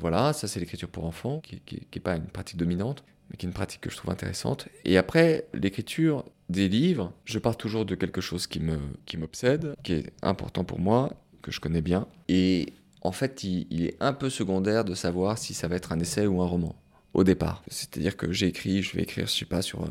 voilà, 0.00 0.32
ça 0.32 0.48
c'est 0.48 0.60
l'écriture 0.60 0.88
pour 0.88 1.04
enfants, 1.04 1.40
qui 1.40 1.60
n'est 1.70 2.00
pas 2.00 2.16
une 2.16 2.26
pratique 2.26 2.56
dominante, 2.56 3.04
mais 3.30 3.36
qui 3.36 3.46
est 3.46 3.48
une 3.48 3.54
pratique 3.54 3.80
que 3.80 3.90
je 3.90 3.96
trouve 3.96 4.10
intéressante. 4.10 4.68
Et 4.84 4.96
après, 4.96 5.46
l'écriture 5.54 6.24
des 6.48 6.68
livres, 6.68 7.12
je 7.24 7.38
pars 7.38 7.56
toujours 7.56 7.84
de 7.84 7.94
quelque 7.94 8.20
chose 8.20 8.46
qui 8.46 8.60
me 8.60 8.78
qui 9.04 9.16
m'obsède, 9.16 9.74
qui 9.82 9.94
est 9.94 10.12
important 10.22 10.64
pour 10.64 10.78
moi, 10.78 11.12
que 11.42 11.50
je 11.50 11.60
connais 11.60 11.82
bien. 11.82 12.06
Et 12.28 12.72
en 13.02 13.12
fait, 13.12 13.44
il, 13.44 13.84
est 13.84 13.96
un 14.00 14.12
peu 14.12 14.30
secondaire 14.30 14.84
de 14.84 14.94
savoir 14.94 15.38
si 15.38 15.54
ça 15.54 15.68
va 15.68 15.76
être 15.76 15.92
un 15.92 16.00
essai 16.00 16.26
ou 16.26 16.42
un 16.42 16.46
roman, 16.46 16.74
au 17.14 17.24
départ. 17.24 17.62
C'est-à-dire 17.68 18.16
que 18.16 18.32
j'ai 18.32 18.46
écrit, 18.46 18.82
je 18.82 18.96
vais 18.96 19.02
écrire, 19.02 19.26
je 19.26 19.32
sais 19.32 19.44
pas, 19.44 19.62
sur... 19.62 19.82
Euh, 19.82 19.90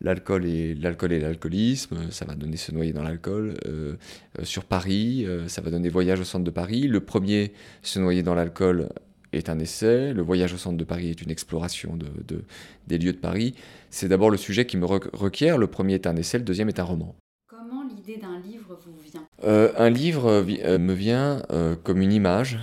l'alcool 0.00 0.46
et 0.46 0.74
l'alcool 0.74 1.12
et 1.12 1.20
l'alcoolisme, 1.20 2.10
ça 2.10 2.24
va 2.24 2.34
donner 2.34 2.56
se 2.56 2.72
noyer 2.72 2.92
dans 2.92 3.04
l'alcool. 3.04 3.54
Euh, 3.66 3.94
euh, 4.40 4.44
sur 4.44 4.64
Paris, 4.64 5.24
ça 5.46 5.60
va 5.60 5.70
donner 5.70 5.90
voyage 5.90 6.18
au 6.18 6.24
centre 6.24 6.42
de 6.42 6.50
Paris. 6.50 6.88
Le 6.88 6.98
premier, 6.98 7.52
se 7.82 8.00
noyer 8.00 8.24
dans 8.24 8.34
l'alcool, 8.34 8.88
est 9.32 9.48
un 9.48 9.58
essai, 9.58 10.12
le 10.12 10.22
voyage 10.22 10.52
au 10.52 10.56
centre 10.58 10.76
de 10.76 10.84
Paris 10.84 11.10
est 11.10 11.22
une 11.22 11.30
exploration 11.30 11.96
de, 11.96 12.44
des 12.86 12.98
lieux 12.98 13.12
de 13.12 13.18
Paris. 13.18 13.54
C'est 13.90 14.08
d'abord 14.08 14.30
le 14.30 14.36
sujet 14.36 14.66
qui 14.66 14.76
me 14.76 14.86
requiert. 14.86 15.58
Le 15.58 15.66
premier 15.66 15.94
est 15.94 16.06
un 16.06 16.16
essai, 16.16 16.38
le 16.38 16.44
deuxième 16.44 16.68
est 16.68 16.78
un 16.78 16.84
roman. 16.84 17.14
Comment 17.48 17.84
l'idée 17.88 18.20
d'un 18.20 18.40
livre 18.40 18.78
vous 18.84 18.94
vient? 19.10 19.26
Euh, 19.44 19.72
Un 19.76 19.90
livre 19.90 20.26
euh, 20.28 20.78
me 20.78 20.92
vient 20.92 21.42
euh, 21.50 21.76
comme 21.82 22.00
une 22.00 22.12
image, 22.12 22.58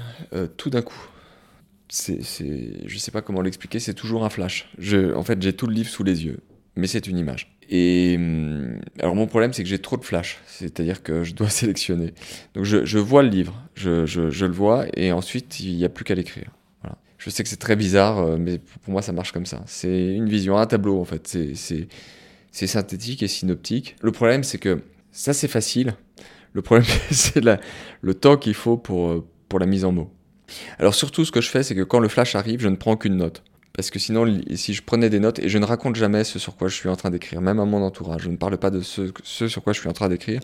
tout 0.58 0.70
d'un 0.70 0.82
coup. 0.82 1.10
C'est, 1.92 2.22
je 2.22 2.94
ne 2.94 3.00
sais 3.00 3.12
pas 3.12 3.22
comment 3.24 3.42
l'expliquer, 3.42 3.80
c'est 3.80 3.96
toujours 3.96 4.24
un 4.24 4.30
flash. 4.30 4.72
Je, 4.78 5.14
en 5.16 5.24
fait, 5.24 5.42
j'ai 5.42 5.54
tout 5.54 5.66
le 5.66 5.74
livre 5.74 5.90
sous 5.90 6.04
les 6.04 6.24
yeux, 6.26 6.40
mais 6.76 6.86
c'est 6.86 7.08
une 7.08 7.18
image. 7.18 7.56
Et 7.70 8.16
hum, 8.18 8.80
alors 9.00 9.16
mon 9.16 9.28
problème, 9.28 9.54
c'est 9.54 9.64
que 9.64 9.70
j'ai 9.70 9.80
trop 9.80 9.98
de 9.98 10.04
flash, 10.04 10.40
c'est-à-dire 10.48 11.04
que 11.04 11.24
je 11.24 11.34
dois 11.34 11.50
sélectionner. 11.62 12.14
Donc 12.56 12.66
je, 12.66 12.84
je 12.86 12.98
vois 13.00 13.24
le 13.24 13.30
livre, 13.30 13.64
je, 13.76 14.06
je, 14.06 14.30
je, 14.30 14.46
le 14.46 14.54
vois, 14.54 14.86
et 14.96 15.12
ensuite 15.12 15.60
il 15.60 15.76
n'y 15.78 15.86
a 15.86 15.90
plus 15.90 16.04
qu'à 16.04 16.16
l'écrire. 16.16 16.52
Je 17.20 17.30
sais 17.30 17.44
que 17.44 17.50
c'est 17.50 17.58
très 17.58 17.76
bizarre, 17.76 18.20
euh, 18.20 18.38
mais 18.40 18.58
pour 18.58 18.94
moi, 18.94 19.02
ça 19.02 19.12
marche 19.12 19.34
comme 19.34 19.46
ça. 19.46 19.62
C'est 19.68 20.08
une 20.08 20.30
vision, 20.30 20.58
un 20.58 20.66
tableau, 20.66 21.00
en 21.00 21.06
fait. 21.06 21.38
C'est 22.52 22.68
synthétique 22.68 23.22
et 23.22 23.28
synoptique. 23.28 23.98
Le 24.02 24.12
problème, 24.12 24.44
c'est 24.44 24.58
que 24.58 24.82
ça, 25.12 25.34
c'est 25.34 25.50
facile. 25.50 25.96
Le 26.54 26.62
problème, 26.62 26.88
c'est 27.12 27.44
le 28.02 28.14
temps 28.14 28.38
qu'il 28.38 28.54
faut 28.54 28.78
pour, 28.78 29.10
euh, 29.10 29.28
pour 29.50 29.60
la 29.60 29.66
mise 29.66 29.84
en 29.84 29.92
mots. 29.92 30.12
Alors, 30.80 30.96
surtout, 30.96 31.26
ce 31.26 31.32
que 31.32 31.42
je 31.42 31.50
fais, 31.50 31.62
c'est 31.62 31.76
que 31.76 31.84
quand 31.84 32.00
le 32.00 32.08
flash 32.08 32.36
arrive, 32.36 32.62
je 32.62 32.70
ne 32.70 32.78
prends 32.78 32.96
qu'une 32.96 33.18
note. 33.18 33.44
Parce 33.74 33.92
que 33.92 34.00
sinon, 34.00 34.42
si 34.56 34.74
je 34.74 34.82
prenais 34.82 35.10
des 35.10 35.20
notes, 35.20 35.40
et 35.40 35.50
je 35.50 35.58
ne 35.58 35.66
raconte 35.66 35.96
jamais 35.96 36.24
ce 36.24 36.40
sur 36.40 36.56
quoi 36.56 36.70
je 36.70 36.76
suis 36.76 36.90
en 36.90 36.96
train 36.96 37.12
d'écrire, 37.12 37.42
même 37.42 37.60
à 37.60 37.66
mon 37.66 37.84
entourage, 37.84 38.24
je 38.24 38.30
ne 38.30 38.38
parle 38.38 38.58
pas 38.58 38.72
de 38.72 38.82
ce, 38.82 39.12
ce 39.24 39.48
sur 39.48 39.62
quoi 39.62 39.74
je 39.74 39.80
suis 39.80 39.90
en 39.90 39.94
train 39.94 40.10
d'écrire, 40.10 40.42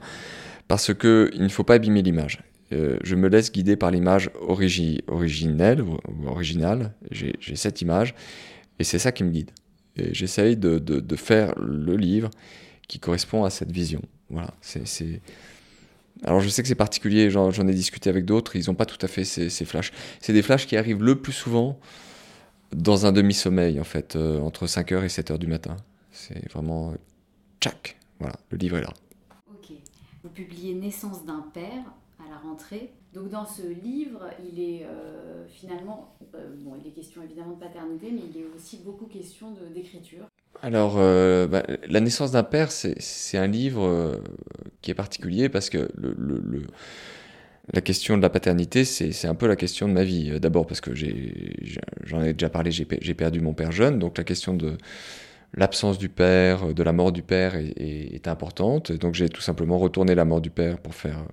parce 0.67 0.93
qu'il 0.93 1.41
ne 1.41 1.49
faut 1.49 1.63
pas 1.63 1.73
abîmer 1.75 2.01
l'image. 2.01 2.39
Euh, 2.73 2.97
je 3.03 3.15
me 3.15 3.27
laisse 3.27 3.51
guider 3.51 3.75
par 3.75 3.91
l'image 3.91 4.29
originelle 4.39 5.81
ou, 5.81 5.97
originale. 6.25 6.93
J'ai 7.11 7.55
cette 7.55 7.81
image 7.81 8.15
et 8.79 8.83
c'est 8.83 8.99
ça 8.99 9.11
qui 9.11 9.23
me 9.23 9.31
guide. 9.31 9.51
Et 9.97 10.13
j'essaye 10.13 10.57
de, 10.57 11.15
faire 11.15 11.53
le 11.57 11.95
livre 11.95 12.29
qui 12.87 12.99
correspond 12.99 13.43
à 13.43 13.49
cette 13.49 13.71
vision. 13.71 14.01
Voilà. 14.29 14.53
Alors 16.23 16.41
je 16.41 16.49
sais 16.49 16.61
que 16.61 16.67
c'est 16.67 16.75
particulier, 16.75 17.29
j'en 17.29 17.51
ai 17.51 17.73
discuté 17.73 18.09
avec 18.09 18.25
d'autres, 18.25 18.55
ils 18.55 18.65
n'ont 18.67 18.75
pas 18.75 18.85
tout 18.85 19.03
à 19.05 19.07
fait 19.07 19.23
ces, 19.23 19.49
ces 19.49 19.65
flashs. 19.65 19.91
C'est 20.19 20.33
des 20.33 20.41
flashs 20.41 20.65
qui 20.65 20.75
arrivent 20.77 21.03
le 21.03 21.15
plus 21.15 21.33
souvent 21.33 21.79
dans 22.75 23.05
un 23.05 23.11
demi-sommeil, 23.11 23.79
en 23.79 23.83
fait, 23.83 24.15
euh, 24.15 24.39
entre 24.41 24.65
5h 24.65 25.03
et 25.03 25.07
7h 25.07 25.37
du 25.37 25.47
matin. 25.47 25.77
C'est 26.11 26.51
vraiment... 26.51 26.93
tchac 27.61 27.97
Voilà, 28.19 28.35
le 28.49 28.57
livre 28.57 28.77
est 28.77 28.81
là. 28.81 28.93
Ok. 29.49 29.71
Vous 30.23 30.29
publiez 30.29 30.73
Naissance 30.73 31.25
d'un 31.25 31.45
père 31.53 31.83
la 32.29 32.37
rentrée. 32.37 32.91
Donc 33.15 33.29
dans 33.29 33.45
ce 33.45 33.61
livre, 33.61 34.29
il 34.51 34.59
est 34.59 34.83
euh, 34.83 35.45
finalement, 35.47 36.17
euh, 36.35 36.49
bon, 36.59 36.73
il 36.79 36.87
est 36.87 36.91
question 36.91 37.21
évidemment 37.23 37.53
de 37.53 37.59
paternité, 37.59 38.07
mais 38.11 38.21
il 38.29 38.41
est 38.41 38.45
aussi 38.55 38.81
beaucoup 38.83 39.05
question 39.05 39.55
d'écriture. 39.73 40.25
Alors, 40.61 40.95
euh, 40.97 41.47
bah, 41.47 41.63
La 41.87 42.01
naissance 42.01 42.31
d'un 42.31 42.43
père, 42.43 42.71
c'est 42.71 43.37
un 43.37 43.47
livre 43.47 44.19
qui 44.81 44.91
est 44.91 44.95
particulier 44.95 45.47
parce 45.47 45.69
que 45.69 45.89
la 47.73 47.81
question 47.81 48.17
de 48.17 48.21
la 48.21 48.29
paternité, 48.29 48.83
c'est 48.83 49.27
un 49.27 49.35
peu 49.35 49.47
la 49.47 49.55
question 49.55 49.87
de 49.87 49.93
ma 49.93 50.03
vie. 50.03 50.37
D'abord 50.39 50.67
parce 50.67 50.81
que 50.81 50.93
j'en 50.93 52.21
ai, 52.21 52.33
déjà 52.33 52.49
parlé, 52.49 52.71
j'ai 52.71 53.13
perdu 53.13 53.39
mon 53.39 53.53
père 53.53 53.71
jeune, 53.71 53.97
donc 53.97 54.17
la 54.17 54.25
question 54.25 54.53
de 54.53 54.77
l'absence 55.53 55.97
du 55.97 56.09
père, 56.09 56.73
de 56.73 56.83
la 56.83 56.91
mort 56.91 57.13
du 57.13 57.21
père 57.21 57.55
est 57.55 58.27
importante. 58.27 58.91
Donc 58.91 59.13
j'ai 59.13 59.29
tout 59.29 59.41
simplement 59.41 59.77
retourné 59.77 60.15
la 60.15 60.25
mort 60.25 60.41
du 60.41 60.49
père 60.49 60.79
pour 60.79 60.95
faire 60.95 61.25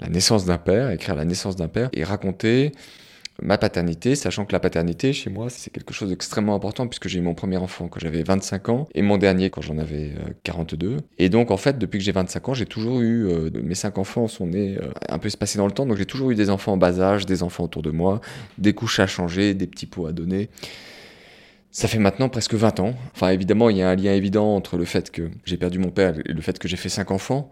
la 0.00 0.08
naissance 0.08 0.44
d'un 0.44 0.58
père, 0.58 0.90
écrire 0.90 1.14
la 1.14 1.24
naissance 1.24 1.56
d'un 1.56 1.68
père 1.68 1.88
et 1.92 2.04
raconter 2.04 2.72
ma 3.42 3.58
paternité, 3.58 4.14
sachant 4.14 4.44
que 4.44 4.52
la 4.52 4.60
paternité, 4.60 5.12
chez 5.12 5.30
moi, 5.30 5.50
c'est 5.50 5.70
quelque 5.70 5.92
chose 5.92 6.08
d'extrêmement 6.08 6.54
important 6.54 6.86
puisque 6.86 7.08
j'ai 7.08 7.18
eu 7.18 7.22
mon 7.22 7.34
premier 7.34 7.58
enfant 7.58 7.88
quand 7.88 8.00
j'avais 8.00 8.22
25 8.22 8.68
ans 8.68 8.88
et 8.94 9.02
mon 9.02 9.18
dernier 9.18 9.50
quand 9.50 9.60
j'en 9.60 9.78
avais 9.78 10.12
42. 10.44 10.86
Euh, 10.86 10.98
et 11.18 11.28
donc, 11.28 11.50
en 11.50 11.56
fait, 11.56 11.78
depuis 11.78 11.98
que 11.98 12.04
j'ai 12.04 12.12
25 12.12 12.48
ans, 12.48 12.54
j'ai 12.54 12.66
toujours 12.66 13.00
eu, 13.00 13.28
euh, 13.28 13.50
mes 13.62 13.74
cinq 13.74 13.98
enfants 13.98 14.26
sont 14.28 14.46
nés 14.46 14.78
euh, 14.80 14.90
un 15.08 15.18
peu 15.18 15.26
espacés 15.26 15.58
dans 15.58 15.66
le 15.66 15.72
temps, 15.72 15.86
donc 15.86 15.98
j'ai 15.98 16.06
toujours 16.06 16.30
eu 16.30 16.34
des 16.34 16.50
enfants 16.50 16.72
en 16.72 16.76
bas 16.76 17.00
âge, 17.00 17.26
des 17.26 17.42
enfants 17.42 17.64
autour 17.64 17.82
de 17.82 17.90
moi, 17.90 18.20
des 18.58 18.72
couches 18.72 19.00
à 19.00 19.06
changer, 19.06 19.54
des 19.54 19.66
petits 19.66 19.86
pots 19.86 20.06
à 20.06 20.12
donner. 20.12 20.48
Ça 21.70 21.88
fait 21.88 21.98
maintenant 21.98 22.30
presque 22.30 22.54
20 22.54 22.80
ans. 22.80 22.94
Enfin, 23.14 23.28
évidemment, 23.30 23.68
il 23.68 23.76
y 23.76 23.82
a 23.82 23.90
un 23.90 23.96
lien 23.96 24.14
évident 24.14 24.56
entre 24.56 24.78
le 24.78 24.86
fait 24.86 25.10
que 25.10 25.30
j'ai 25.44 25.58
perdu 25.58 25.78
mon 25.78 25.90
père 25.90 26.14
et 26.24 26.32
le 26.32 26.40
fait 26.40 26.58
que 26.58 26.68
j'ai 26.68 26.78
fait 26.78 26.88
5 26.88 27.10
enfants. 27.10 27.50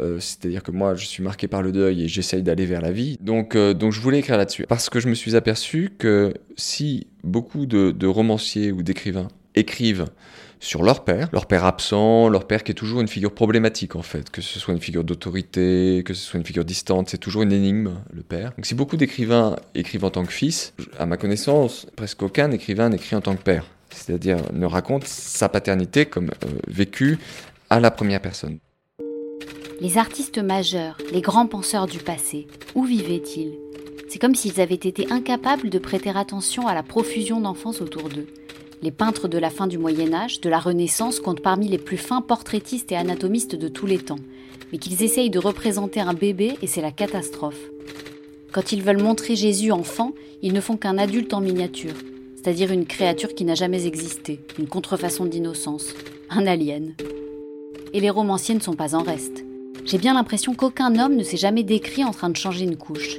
Euh, 0.00 0.18
c'est-à-dire 0.20 0.62
que 0.62 0.70
moi, 0.70 0.94
je 0.94 1.06
suis 1.06 1.22
marqué 1.22 1.48
par 1.48 1.62
le 1.62 1.72
deuil 1.72 2.04
et 2.04 2.08
j'essaye 2.08 2.42
d'aller 2.42 2.66
vers 2.66 2.80
la 2.80 2.92
vie. 2.92 3.16
Donc, 3.20 3.54
euh, 3.54 3.74
donc 3.74 3.92
je 3.92 4.00
voulais 4.00 4.18
écrire 4.18 4.36
là-dessus. 4.36 4.66
Parce 4.68 4.90
que 4.90 5.00
je 5.00 5.08
me 5.08 5.14
suis 5.14 5.36
aperçu 5.36 5.92
que 5.98 6.34
si 6.56 7.06
beaucoup 7.24 7.66
de, 7.66 8.06
romanciers 8.06 8.72
ou 8.72 8.82
d'écrivains 8.82 9.28
écrivent 9.54 10.06
sur 10.60 10.82
leur 10.82 11.04
père, 11.04 11.28
leur 11.32 11.46
père 11.46 11.64
absent, 11.64 12.28
leur 12.28 12.46
père 12.46 12.64
qui 12.64 12.72
est 12.72 12.74
toujours 12.74 13.00
une 13.00 13.08
figure 13.08 13.32
problématique 13.32 13.94
en 13.94 14.02
fait, 14.02 14.30
que 14.30 14.40
ce 14.40 14.58
soit 14.58 14.72
une 14.72 14.80
figure 14.80 15.04
d'autorité, 15.04 16.02
que 16.04 16.14
ce 16.14 16.24
soit 16.24 16.38
une 16.38 16.46
figure 16.46 16.64
distante, 16.64 17.10
c'est 17.10 17.18
toujours 17.18 17.42
une 17.42 17.52
énigme, 17.52 17.92
le 18.12 18.22
père. 18.22 18.52
Donc 18.56 18.64
si 18.64 18.74
beaucoup 18.74 18.96
d'écrivains 18.96 19.56
écrivent 19.74 20.04
en 20.04 20.10
tant 20.10 20.24
que 20.24 20.32
fils, 20.32 20.72
à 20.98 21.04
ma 21.04 21.18
connaissance, 21.18 21.86
presque 21.94 22.22
aucun 22.22 22.50
écrivain 22.52 22.88
n'écrit 22.88 23.16
en 23.16 23.20
tant 23.20 23.36
que 23.36 23.42
père, 23.42 23.66
c'est-à-dire 23.90 24.38
ne 24.52 24.66
raconte 24.66 25.04
sa 25.04 25.48
paternité 25.50 26.06
comme 26.06 26.28
euh, 26.28 26.48
vécue 26.68 27.18
à 27.68 27.78
la 27.78 27.90
première 27.90 28.22
personne. 28.22 28.58
Les 29.78 29.98
artistes 29.98 30.38
majeurs, 30.38 30.96
les 31.12 31.20
grands 31.20 31.46
penseurs 31.46 31.86
du 31.86 31.98
passé, 31.98 32.46
où 32.74 32.84
vivaient-ils? 32.84 33.52
C'est 34.08 34.18
comme 34.18 34.34
s'ils 34.34 34.58
avaient 34.58 34.74
été 34.74 35.12
incapables 35.12 35.68
de 35.68 35.78
prêter 35.78 36.08
attention 36.14 36.66
à 36.66 36.72
la 36.72 36.82
profusion 36.82 37.42
d'enfance 37.42 37.82
autour 37.82 38.08
d'eux. 38.08 38.26
Les 38.80 38.90
peintres 38.90 39.28
de 39.28 39.36
la 39.36 39.50
fin 39.50 39.66
du 39.66 39.76
Moyen 39.76 40.14
Âge, 40.14 40.40
de 40.40 40.48
la 40.48 40.60
Renaissance, 40.60 41.20
comptent 41.20 41.42
parmi 41.42 41.68
les 41.68 41.76
plus 41.76 41.98
fins 41.98 42.22
portraitistes 42.22 42.90
et 42.90 42.96
anatomistes 42.96 43.54
de 43.54 43.68
tous 43.68 43.84
les 43.84 43.98
temps, 43.98 44.18
mais 44.72 44.78
qu'ils 44.78 45.02
essayent 45.02 45.28
de 45.28 45.38
représenter 45.38 46.00
un 46.00 46.14
bébé 46.14 46.54
et 46.62 46.66
c'est 46.66 46.80
la 46.80 46.92
catastrophe. 46.92 47.60
Quand 48.52 48.72
ils 48.72 48.82
veulent 48.82 49.02
montrer 49.02 49.36
Jésus 49.36 49.72
enfant, 49.72 50.12
ils 50.40 50.54
ne 50.54 50.62
font 50.62 50.78
qu'un 50.78 50.96
adulte 50.96 51.34
en 51.34 51.42
miniature, 51.42 51.96
c'est-à-dire 52.36 52.72
une 52.72 52.86
créature 52.86 53.34
qui 53.34 53.44
n'a 53.44 53.54
jamais 53.54 53.86
existé, 53.86 54.40
une 54.58 54.68
contrefaçon 54.68 55.26
d'innocence, 55.26 55.94
un 56.30 56.46
alien. 56.46 56.94
Et 57.92 58.00
les 58.00 58.10
romanciers 58.10 58.54
ne 58.54 58.60
sont 58.60 58.74
pas 58.74 58.94
en 58.94 59.02
reste 59.02 59.45
j'ai 59.86 59.98
bien 59.98 60.14
l'impression 60.14 60.54
qu'aucun 60.54 60.98
homme 60.98 61.14
ne 61.14 61.22
s'est 61.22 61.36
jamais 61.36 61.62
décrit 61.62 62.04
en 62.04 62.10
train 62.10 62.28
de 62.28 62.36
changer 62.36 62.64
une 62.64 62.76
couche. 62.76 63.18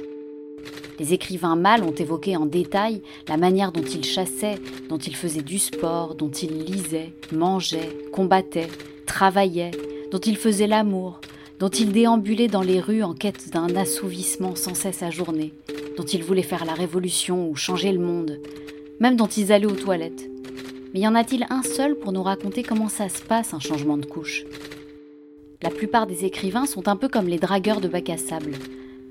Les 0.98 1.14
écrivains 1.14 1.56
mâles 1.56 1.82
ont 1.82 1.94
évoqué 1.94 2.36
en 2.36 2.44
détail 2.44 3.00
la 3.26 3.38
manière 3.38 3.72
dont 3.72 3.82
ils 3.82 4.04
chassaient, 4.04 4.58
dont 4.88 4.98
ils 4.98 5.16
faisaient 5.16 5.42
du 5.42 5.58
sport, 5.58 6.14
dont 6.14 6.30
ils 6.30 6.64
lisaient, 6.64 7.12
mangeaient, 7.32 7.96
combattaient, 8.12 8.68
travaillaient, 9.06 9.70
dont 10.10 10.18
ils 10.18 10.36
faisaient 10.36 10.66
l'amour, 10.66 11.20
dont 11.58 11.70
ils 11.70 11.90
déambulaient 11.90 12.48
dans 12.48 12.62
les 12.62 12.80
rues 12.80 13.02
en 13.02 13.14
quête 13.14 13.50
d'un 13.50 13.74
assouvissement 13.74 14.54
sans 14.54 14.74
cesse 14.74 15.02
ajourné, 15.02 15.54
dont 15.96 16.04
ils 16.04 16.22
voulaient 16.22 16.42
faire 16.42 16.66
la 16.66 16.74
révolution 16.74 17.48
ou 17.48 17.56
changer 17.56 17.92
le 17.92 18.00
monde, 18.00 18.40
même 19.00 19.16
dont 19.16 19.26
ils 19.26 19.52
allaient 19.52 19.66
aux 19.66 19.72
toilettes. 19.72 20.28
Mais 20.92 21.00
y 21.00 21.08
en 21.08 21.14
a-t-il 21.14 21.46
un 21.48 21.62
seul 21.62 21.94
pour 21.94 22.12
nous 22.12 22.22
raconter 22.22 22.62
comment 22.62 22.88
ça 22.88 23.08
se 23.08 23.22
passe 23.22 23.54
un 23.54 23.60
changement 23.60 23.96
de 23.96 24.06
couche? 24.06 24.44
La 25.60 25.70
plupart 25.70 26.06
des 26.06 26.24
écrivains 26.24 26.66
sont 26.66 26.86
un 26.86 26.94
peu 26.94 27.08
comme 27.08 27.26
les 27.26 27.38
dragueurs 27.38 27.80
de 27.80 27.88
bac 27.88 28.10
à 28.10 28.16
sable. 28.16 28.52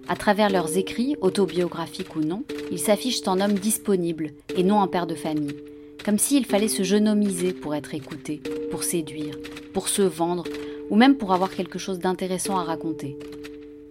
À 0.07 0.15
travers 0.15 0.49
leurs 0.49 0.77
écrits, 0.77 1.17
autobiographiques 1.19 2.15
ou 2.15 2.21
non, 2.21 2.43
ils 2.71 2.79
s'affichent 2.79 3.27
en 3.27 3.41
hommes 3.41 3.59
disponibles 3.59 4.31
et 4.55 4.63
non 4.63 4.79
en 4.79 4.87
père 4.87 5.07
de 5.07 5.15
famille. 5.15 5.57
Comme 6.05 6.17
s'il 6.17 6.45
fallait 6.45 6.69
se 6.69 6.83
genomiser 6.83 7.51
pour 7.51 7.75
être 7.75 7.93
écouté, 7.93 8.41
pour 8.71 8.83
séduire, 8.83 9.37
pour 9.73 9.89
se 9.89 10.01
vendre, 10.01 10.45
ou 10.89 10.95
même 10.95 11.17
pour 11.17 11.33
avoir 11.33 11.51
quelque 11.51 11.79
chose 11.79 11.99
d'intéressant 11.99 12.57
à 12.57 12.63
raconter. 12.63 13.17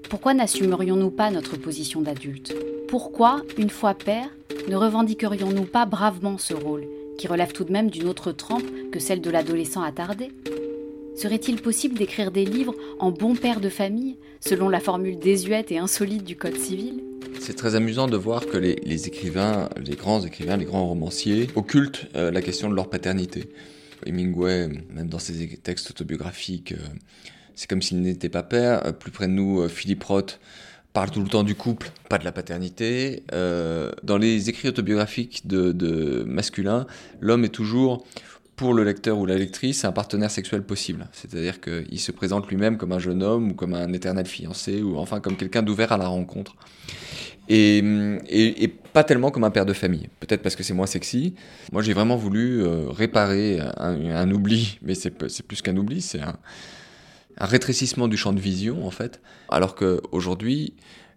Pourquoi 0.09 0.33
n'assumerions-nous 0.33 1.11
pas 1.11 1.31
notre 1.31 1.59
position 1.59 2.01
d'adulte? 2.01 2.57
Pourquoi, 2.89 3.43
une 3.59 3.69
fois 3.69 3.93
père, 3.93 4.31
ne 4.69 4.77
revendiquerions-nous 4.77 5.65
pas 5.65 5.85
bravement 5.85 6.39
ce 6.39 6.55
rôle, 6.55 6.87
qui 7.19 7.29
relève 7.29 7.53
tout 7.53 7.65
de 7.65 7.73
même 7.73 7.91
d'une 7.91 8.09
autre 8.09 8.33
trempe 8.33 8.65
que 8.91 9.01
celle 9.01 9.21
de 9.21 9.31
l'adolescent 9.31 9.83
attardé? 9.83 10.31
Serait-il 11.17 11.63
possible 11.63 11.97
d'écrire 11.97 12.31
des 12.31 12.45
livres 12.45 12.75
en 12.99 13.11
bon 13.11 13.35
père 13.37 13.61
de 13.61 13.71
famille, 13.71 14.19
selon 14.41 14.69
la 14.69 14.81
formule 14.81 15.19
désuète 15.19 15.73
et 15.73 15.79
insolite 15.79 16.25
du 16.25 16.37
Code 16.37 16.59
civil? 16.59 17.03
C'est 17.41 17.57
très 17.57 17.75
amusant 17.75 18.07
de 18.07 18.19
voir 18.19 18.45
que 18.45 18.59
les, 18.59 19.07
écrivains, 19.07 19.71
les 19.83 19.97
grands 19.97 20.23
écrivains, 20.23 20.59
les 20.59 20.67
grands 20.67 20.87
romanciers, 20.87 21.49
occultent 21.55 22.07
euh, 22.17 22.31
la 22.31 22.43
question 22.43 22.69
de 22.69 22.75
leur 22.75 22.91
paternité. 22.91 23.49
Hemingway, 24.05 24.69
même 24.91 25.09
dans 25.09 25.19
ses 25.19 25.57
textes 25.57 25.91
autobiographiques, 25.91 26.73
euh, 26.73 26.85
c'est 27.55 27.69
comme 27.69 27.81
s'il 27.81 28.03
n'était 28.03 28.29
pas 28.29 28.43
père. 28.43 28.85
Euh, 28.85 28.93
plus 28.93 29.11
près 29.11 29.27
de 29.27 29.33
nous, 29.33 29.67
Philippe 29.71 30.05
Roth 30.05 30.39
parle 30.93 31.11
tout 31.11 31.23
le 31.23 31.29
temps 31.29 31.45
du 31.45 31.55
couple, 31.55 31.93
pas 32.11 32.19
de 32.19 32.25
la 32.25 32.33
paternité. 32.33 33.23
dans 33.31 34.19
les 34.19 34.49
écrits 34.49 34.69
autobiographiques 34.69 35.47
de, 35.47 35.73
de 35.73 36.25
masculins, 36.27 36.87
l'homme 37.21 37.45
est 37.45 37.51
toujours 37.51 38.07
pour 38.57 38.73
le 38.73 38.85
lecteur 38.85 39.19
ou 39.19 39.27
la 39.27 39.37
lectrice, 39.37 39.85
un 39.85 39.93
partenaire 39.93 40.31
sexuel 40.31 40.63
possible. 40.63 41.09
C'est-à-dire 41.13 41.61
qu'il 41.61 42.01
se 42.01 42.11
présente 42.11 42.49
lui-même 42.49 42.79
comme 42.79 42.93
un 42.93 42.99
jeune 42.99 43.23
homme 43.23 43.51
ou 43.51 43.55
comme 43.55 43.75
un 43.75 43.93
éternel 43.93 44.27
fiancé 44.27 44.83
ou 44.83 44.97
enfin 44.97 45.21
comme 45.21 45.37
quelqu'un 45.37 45.63
d'ouvert 45.63 45.93
à 45.93 45.99
la 45.99 46.09
rencontre. 46.09 46.57
Et, 47.49 48.73
pas 48.93 49.05
tellement 49.05 49.31
comme 49.31 49.45
un 49.45 49.51
père 49.51 49.67
de 49.67 49.75
famille. 49.75 50.09
Peut-être 50.21 50.43
parce 50.43 50.57
que 50.57 50.63
c'est 50.63 50.73
moins 50.73 50.87
sexy. 50.87 51.35
Moi, 51.71 51.83
j'ai 51.83 51.93
vraiment 51.93 52.17
voulu 52.17 52.63
euh, 52.63 52.89
réparer 52.89 53.61
un, 53.77 54.31
oubli, 54.31 54.79
mais 54.83 54.95
c'est 54.95 55.11
plus 55.11 55.61
qu'un 55.61 55.77
oubli, 55.77 56.01
c'est 56.01 56.23
un, 56.23 56.37
un, 57.39 57.45
rétrécissement 57.45 58.09
du 58.09 58.17
champ 58.17 58.33
de 58.33 58.41
vision, 58.41 58.87
en 58.87 58.91
fait. 58.91 59.21
Alors 59.51 59.75
qu'aujourd'hui, 59.75 60.75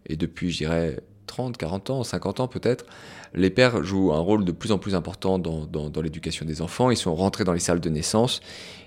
et 0.08 0.18
depuis, 0.18 0.52
je 0.52 0.58
dirais, 0.58 1.00
30, 1.28 1.58
40 1.58 1.90
ans, 1.90 2.04
50 2.04 2.42
ans 2.42 2.48
peut-être, 2.48 2.86
les 3.34 3.50
pères 3.50 3.84
jouent 3.84 4.14
un 4.14 4.20
rôle 4.20 4.46
de 4.46 4.52
plus 4.52 4.72
en 4.72 4.78
plus 4.78 4.96
important 4.96 5.40
dans, 5.40 6.02
l'éducation 6.02 6.46
des 6.46 6.62
enfants. 6.62 6.92
Ils 6.92 6.98
sont 6.98 7.16
rentrés 7.16 7.44
dans 7.44 7.54
les 7.54 7.60
salles 7.60 7.80
de 7.80 7.90
naissance. 7.90 8.42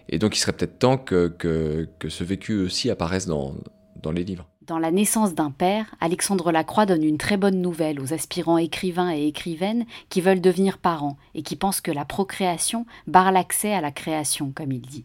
Et 0.08 0.18
donc 0.18 0.36
il 0.36 0.40
serait 0.40 0.52
peut-être 0.52 0.78
temps 0.78 0.98
que, 0.98 1.28
que, 1.28 2.08
ce 2.08 2.24
vécu 2.24 2.60
aussi 2.60 2.90
apparaisse 2.90 3.26
dans, 3.26 3.54
dans 4.02 4.12
les 4.12 4.24
livres. 4.24 4.48
Dans 4.66 4.78
La 4.78 4.92
naissance 4.92 5.34
d'un 5.34 5.50
père, 5.50 5.94
Alexandre 6.00 6.52
Lacroix 6.52 6.86
donne 6.86 7.02
une 7.02 7.18
très 7.18 7.36
bonne 7.36 7.60
nouvelle 7.60 8.00
aux 8.00 8.12
aspirants 8.12 8.58
écrivains 8.58 9.12
et 9.12 9.26
écrivaines 9.26 9.86
qui 10.08 10.20
veulent 10.20 10.40
devenir 10.40 10.78
parents 10.78 11.16
et 11.34 11.42
qui 11.42 11.56
pensent 11.56 11.80
que 11.80 11.90
la 11.90 12.04
procréation 12.04 12.86
barre 13.08 13.32
l'accès 13.32 13.72
à 13.72 13.80
la 13.80 13.90
création, 13.90 14.52
comme 14.54 14.70
il 14.70 14.82
dit. 14.82 15.04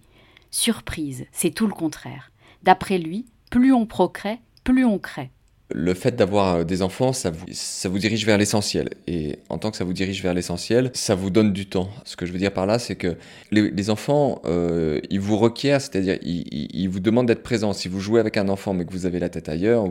Surprise, 0.52 1.26
c'est 1.32 1.52
tout 1.52 1.66
le 1.66 1.74
contraire. 1.74 2.32
D'après 2.62 3.00
lui, 3.00 3.26
plus 3.50 3.74
on 3.74 3.88
procrée, 3.88 4.40
plus 4.64 4.86
on 4.86 5.00
crée 5.00 5.32
le 5.74 5.94
fait 5.94 6.16
d'avoir 6.16 6.56
euh, 6.56 6.64
des 6.64 6.82
enfants, 6.82 7.12
ça 7.12 7.30
vous, 7.30 7.46
ça 7.52 7.90
dirige 7.90 8.26
vers 8.26 8.38
l'essentiel. 8.38 8.90
Et 9.06 9.40
en 9.50 9.58
tant 9.58 9.72
que 9.72 9.78
ça 9.78 9.84
vous 9.84 9.94
dirige 9.94 10.24
vers 10.24 10.34
l'essentiel, 10.34 10.92
ça 10.94 11.16
vous 11.16 11.30
donne 11.30 11.52
du 11.52 11.66
temps. 11.66 11.90
Ce 12.06 12.16
que 12.16 12.26
je 12.26 12.32
veux 12.32 12.40
dire 12.40 12.54
par 12.54 12.66
là, 12.66 12.80
c'est 12.80 12.96
que 12.96 13.18
les, 13.52 13.90
enfants, 13.90 14.42
euh, 14.46 15.02
ils 15.10 15.20
vous 15.20 15.38
requièrent, 15.38 15.82
c'est-à-dire 15.82 16.18
ils, 16.22 16.88
vous 16.88 17.00
demandent 17.00 17.28
d'être 17.28 17.44
présent. 17.44 17.74
Si 17.74 17.90
vous 17.90 18.00
jouez 18.00 18.20
avec 18.20 18.38
un 18.38 18.48
enfant 18.50 18.74
mais 18.74 18.86
que 18.86 18.92
vous 18.92 19.06
avez 19.06 19.20
la 19.20 19.30
tête 19.30 19.50
ailleurs, 19.50 19.86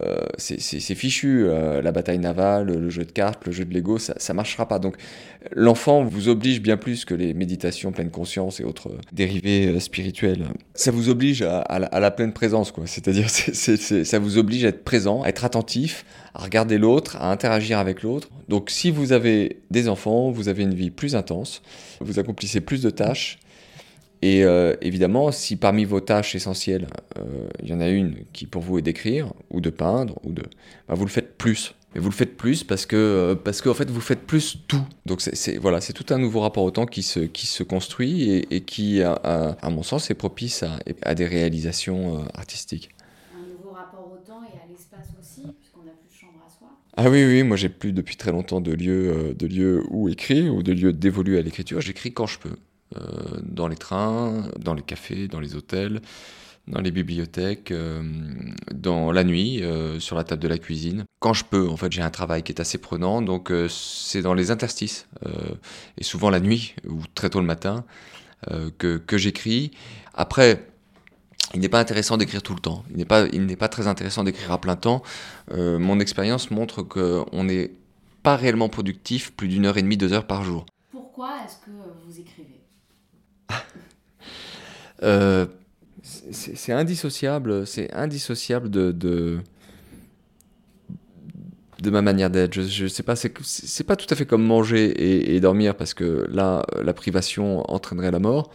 euh, 0.00 0.18
c'est 0.38 0.94
fichu. 0.94 1.46
la 1.46 1.92
bataille 1.92 2.18
navale, 2.18 2.66
le 2.66 2.90
jeu 2.90 3.04
de 3.04 3.12
cartes, 3.12 3.46
le 3.46 3.52
jeu 3.52 3.64
de 3.64 3.74
Lego, 3.74 3.98
ça 3.98 4.14
ne 4.28 4.34
marchera 4.34 4.68
pas. 4.68 4.78
Donc 4.78 4.96
l'enfant 5.54 6.04
vous 6.04 6.28
oblige 6.28 6.60
bien 6.60 6.76
plus 6.76 7.04
que 7.04 7.14
les 7.14 7.34
méditations 7.34 7.92
pleine 7.92 8.10
conscience 8.10 8.60
et 8.60 8.64
autres 8.64 8.90
dérivés 9.12 9.78
spirituels. 9.80 10.44
Ça 10.74 10.90
vous 10.90 11.08
oblige 11.08 11.42
à, 11.42 11.78
la, 11.78 12.10
pleine 12.10 12.32
présence, 12.32 12.70
quoi. 12.70 12.86
C'est-à-dire, 12.86 13.28
ça 14.04 14.18
vous 14.18 14.38
oblige 14.38 14.64
à 14.64 14.68
être 14.68 14.84
présent, 14.84 14.91
être 15.24 15.44
attentif, 15.44 16.04
à 16.34 16.42
regarder 16.42 16.78
l'autre, 16.78 17.16
à 17.16 17.30
interagir 17.30 17.78
avec 17.78 18.02
l'autre. 18.02 18.28
Donc 18.48 18.70
si 18.70 18.90
vous 18.90 19.12
avez 19.12 19.60
des 19.70 19.88
enfants, 19.88 20.30
vous 20.30 20.48
avez 20.48 20.62
une 20.62 20.74
vie 20.74 20.90
plus 20.90 21.14
intense, 21.14 21.62
vous 22.00 22.18
accomplissez 22.18 22.60
plus 22.60 22.82
de 22.82 22.90
tâches. 22.90 23.38
Et 24.22 24.44
euh, 24.44 24.76
évidemment, 24.80 25.32
si 25.32 25.56
parmi 25.56 25.84
vos 25.84 26.00
tâches 26.00 26.36
essentielles, 26.36 26.86
euh, 27.18 27.48
il 27.62 27.68
y 27.68 27.74
en 27.74 27.80
a 27.80 27.88
une 27.88 28.24
qui 28.32 28.46
pour 28.46 28.62
vous 28.62 28.78
est 28.78 28.82
d'écrire, 28.82 29.32
ou 29.50 29.60
de 29.60 29.70
peindre, 29.70 30.16
ou 30.22 30.32
de, 30.32 30.42
bah, 30.88 30.94
vous 30.94 31.04
le 31.04 31.10
faites 31.10 31.36
plus. 31.36 31.74
Mais 31.94 32.00
vous 32.00 32.08
le 32.08 32.14
faites 32.14 32.36
plus 32.36 32.64
parce 32.64 32.86
que 32.86 32.96
euh, 32.96 33.34
parce 33.34 33.60
qu'en 33.60 33.74
fait 33.74 33.90
vous 33.90 34.00
faites 34.00 34.22
plus 34.22 34.58
tout. 34.66 34.80
Donc 35.04 35.20
c'est 35.20 35.58
voilà, 35.58 35.80
c'est 35.80 35.92
tout 35.92 36.06
un 36.14 36.18
nouveau 36.18 36.40
rapport 36.40 36.62
au 36.62 36.70
temps 36.70 36.86
qui 36.86 37.02
se 37.02 37.20
qui 37.20 37.46
se 37.46 37.62
construit 37.64 38.46
et, 38.50 38.60
qui, 38.62 39.02
à, 39.02 39.56
mon 39.70 39.82
sens, 39.82 40.10
est 40.10 40.14
propice 40.14 40.64
à 41.02 41.14
des 41.14 41.26
réalisations 41.26 42.24
artistiques. 42.34 42.90
Ah 46.94 47.08
oui, 47.08 47.24
oui, 47.24 47.42
moi 47.42 47.56
j'ai 47.56 47.70
plus 47.70 47.92
depuis 47.92 48.16
très 48.16 48.32
longtemps 48.32 48.60
de 48.60 48.72
lieux, 48.72 49.10
euh, 49.10 49.34
de 49.34 49.82
où 49.88 50.10
écrire 50.10 50.54
ou 50.54 50.62
de 50.62 50.72
lieux 50.72 50.92
dévolus 50.92 51.38
à 51.38 51.42
l'écriture. 51.42 51.80
J'écris 51.80 52.12
quand 52.12 52.26
je 52.26 52.38
peux. 52.38 52.56
Euh, 52.96 53.40
dans 53.42 53.68
les 53.68 53.76
trains, 53.76 54.50
dans 54.58 54.74
les 54.74 54.82
cafés, 54.82 55.26
dans 55.26 55.40
les 55.40 55.54
hôtels, 55.56 56.02
dans 56.68 56.82
les 56.82 56.90
bibliothèques, 56.90 57.70
euh, 57.70 58.02
dans 58.74 59.10
la 59.10 59.24
nuit, 59.24 59.62
sur 59.98 60.16
la 60.16 60.24
table 60.24 60.42
de 60.42 60.48
la 60.48 60.58
cuisine. 60.58 61.04
Quand 61.18 61.32
je 61.32 61.44
peux, 61.44 61.66
en 61.66 61.78
fait, 61.78 61.90
j'ai 61.90 62.02
un 62.02 62.10
travail 62.10 62.42
qui 62.42 62.52
est 62.52 62.60
assez 62.60 62.76
prenant, 62.76 63.22
donc 63.22 63.50
c'est 63.70 64.20
dans 64.20 64.34
les 64.34 64.50
interstices, 64.50 65.08
et 65.96 66.04
souvent 66.04 66.28
la 66.28 66.40
nuit 66.40 66.74
ou 66.86 67.00
très 67.14 67.30
tôt 67.30 67.40
le 67.40 67.46
matin, 67.46 67.86
que, 68.78 68.98
que 68.98 69.16
j'écris. 69.16 69.70
Après, 70.12 70.66
il 71.54 71.60
n'est 71.60 71.68
pas 71.68 71.80
intéressant 71.80 72.16
d'écrire 72.16 72.42
tout 72.42 72.54
le 72.54 72.60
temps. 72.60 72.84
Il 72.90 72.96
n'est 72.96 73.04
pas, 73.04 73.26
il 73.32 73.46
n'est 73.46 73.56
pas 73.56 73.68
très 73.68 73.86
intéressant 73.86 74.24
d'écrire 74.24 74.52
à 74.52 74.60
plein 74.60 74.76
temps. 74.76 75.02
Euh, 75.52 75.78
mon 75.78 76.00
expérience 76.00 76.50
montre 76.50 76.82
qu'on 76.82 77.44
n'est 77.44 77.72
pas 78.22 78.36
réellement 78.36 78.68
productif 78.68 79.32
plus 79.32 79.48
d'une 79.48 79.66
heure 79.66 79.76
et 79.76 79.82
demie, 79.82 79.96
deux 79.96 80.12
heures 80.12 80.26
par 80.26 80.44
jour. 80.44 80.66
Pourquoi 80.90 81.30
est-ce 81.44 81.56
que 81.56 81.70
vous 82.06 82.20
écrivez? 82.20 82.60
Euh, 85.04 85.46
C'est 86.04 86.72
indissociable, 86.72 87.66
c'est 87.66 87.92
indissociable 87.92 88.70
de, 88.70 88.92
de, 88.92 89.40
de 91.82 91.90
ma 91.90 92.02
manière 92.02 92.30
d'être. 92.30 92.54
Je, 92.54 92.84
ne 92.84 92.88
sais 92.88 93.02
pas, 93.02 93.16
c'est 93.16 93.84
pas 93.84 93.96
tout 93.96 94.06
à 94.10 94.14
fait 94.14 94.26
comme 94.26 94.44
manger 94.44 95.34
et, 95.34 95.40
dormir 95.40 95.74
parce 95.74 95.92
que 95.92 96.28
là, 96.30 96.64
la 96.80 96.94
privation 96.94 97.68
entraînerait 97.68 98.12
la 98.12 98.20
mort. 98.20 98.52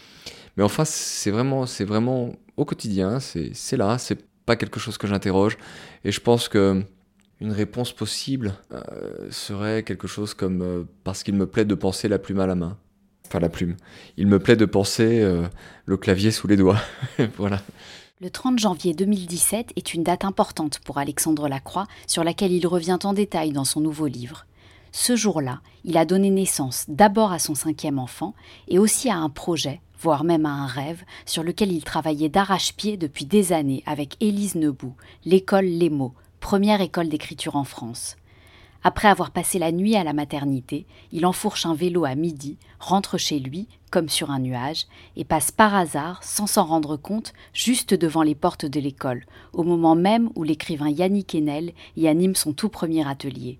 Mais 0.56 0.64
enfin, 0.64 0.86
c'est 0.86 1.32
vraiment, 1.32 1.66
c'est 1.66 1.84
vraiment 1.84 2.32
au 2.58 2.66
quotidien, 2.66 3.20
c'est 3.20 3.78
là, 3.78 3.98
c'est 3.98 4.26
pas 4.46 4.56
quelque 4.56 4.80
chose 4.80 4.98
que 4.98 5.08
j'interroge. 5.08 5.58
Et 6.04 6.12
je 6.12 6.20
pense 6.20 6.50
que 6.50 6.84
une 7.40 7.52
réponse 7.52 7.94
possible 7.94 8.56
euh, 8.72 9.30
serait 9.30 9.84
quelque 9.84 10.08
chose 10.08 10.34
comme 10.34 10.62
euh, 10.62 10.84
parce 11.04 11.22
qu'il 11.22 11.36
me 11.36 11.46
plaît 11.46 11.66
de 11.66 11.76
penser 11.76 12.08
la 12.08 12.18
plume 12.18 12.40
à 12.40 12.48
la 12.48 12.56
main. 12.56 12.78
Enfin, 13.28 13.40
la 13.40 13.50
plume. 13.50 13.76
Il 14.16 14.28
me 14.28 14.40
plaît 14.40 14.56
de 14.56 14.66
penser 14.66 15.22
euh, 15.22 15.48
le 15.86 15.98
clavier 15.98 16.32
sous 16.32 16.48
les 16.48 16.58
doigts. 16.58 16.80
voilà. 17.38 17.62
Le 18.22 18.32
30 18.32 18.58
janvier 18.58 18.94
2017 18.94 19.74
est 19.76 19.94
une 19.94 20.02
date 20.02 20.26
importante 20.26 20.80
pour 20.80 20.98
Alexandre 20.98 21.48
Lacroix, 21.48 21.86
sur 22.08 22.24
laquelle 22.24 22.52
il 22.52 22.66
revient 22.66 22.98
en 23.04 23.14
détail 23.14 23.52
dans 23.52 23.66
son 23.66 23.82
nouveau 23.82 24.08
livre. 24.08 24.48
Ce 24.92 25.16
jour-là, 25.16 25.62
il 25.84 25.98
a 25.98 26.06
donné 26.06 26.32
naissance 26.32 26.86
d'abord 26.88 27.32
à 27.32 27.38
son 27.38 27.54
cinquième 27.54 28.00
enfant 28.00 28.34
et 28.68 28.80
aussi 28.80 29.10
à 29.10 29.18
un 29.18 29.30
projet, 29.30 29.82
voire 30.00 30.24
même 30.24 30.46
à 30.46 30.52
un 30.52 30.68
rêve, 30.68 31.04
sur 31.26 31.44
lequel 31.44 31.72
il 31.72 31.84
travaillait 31.84 32.30
d'arrache-pied 32.30 32.98
depuis 32.98 33.26
des 33.26 33.54
années 33.54 33.84
avec 33.86 34.16
Élise 34.20 34.56
Nebout, 34.56 34.96
l'école 35.26 35.66
Les 35.66 35.90
Mots, 35.90 36.14
première 36.40 36.82
école 36.82 37.10
d'écriture 37.10 37.56
en 37.56 37.64
France. 37.64 38.16
Après 38.84 39.08
avoir 39.08 39.32
passé 39.32 39.60
la 39.60 39.72
nuit 39.72 39.96
à 39.96 40.04
la 40.04 40.14
maternité, 40.14 40.86
il 41.12 41.26
enfourche 41.26 41.66
un 41.66 41.74
vélo 41.74 42.06
à 42.06 42.16
midi, 42.16 42.58
rentre 42.80 43.18
chez 43.18 43.40
lui, 43.40 43.68
comme 43.92 44.08
sur 44.08 44.32
un 44.32 44.40
nuage, 44.40 44.86
et 45.16 45.26
passe 45.26 45.52
par 45.52 45.76
hasard, 45.76 46.24
sans 46.24 46.48
s'en 46.48 46.66
rendre 46.66 46.96
compte, 46.96 47.34
juste 47.54 47.94
devant 47.94 48.22
les 48.22 48.36
portes 48.36 48.66
de 48.66 48.80
l'école, 48.80 49.26
au 49.52 49.64
moment 49.64 49.96
même 49.96 50.30
où 50.36 50.44
l'écrivain 50.44 50.90
Yannick 50.90 51.36
Enel 51.36 51.74
y 51.98 52.08
anime 52.08 52.36
son 52.36 52.54
tout 52.54 52.70
premier 52.70 53.08
atelier. 53.08 53.60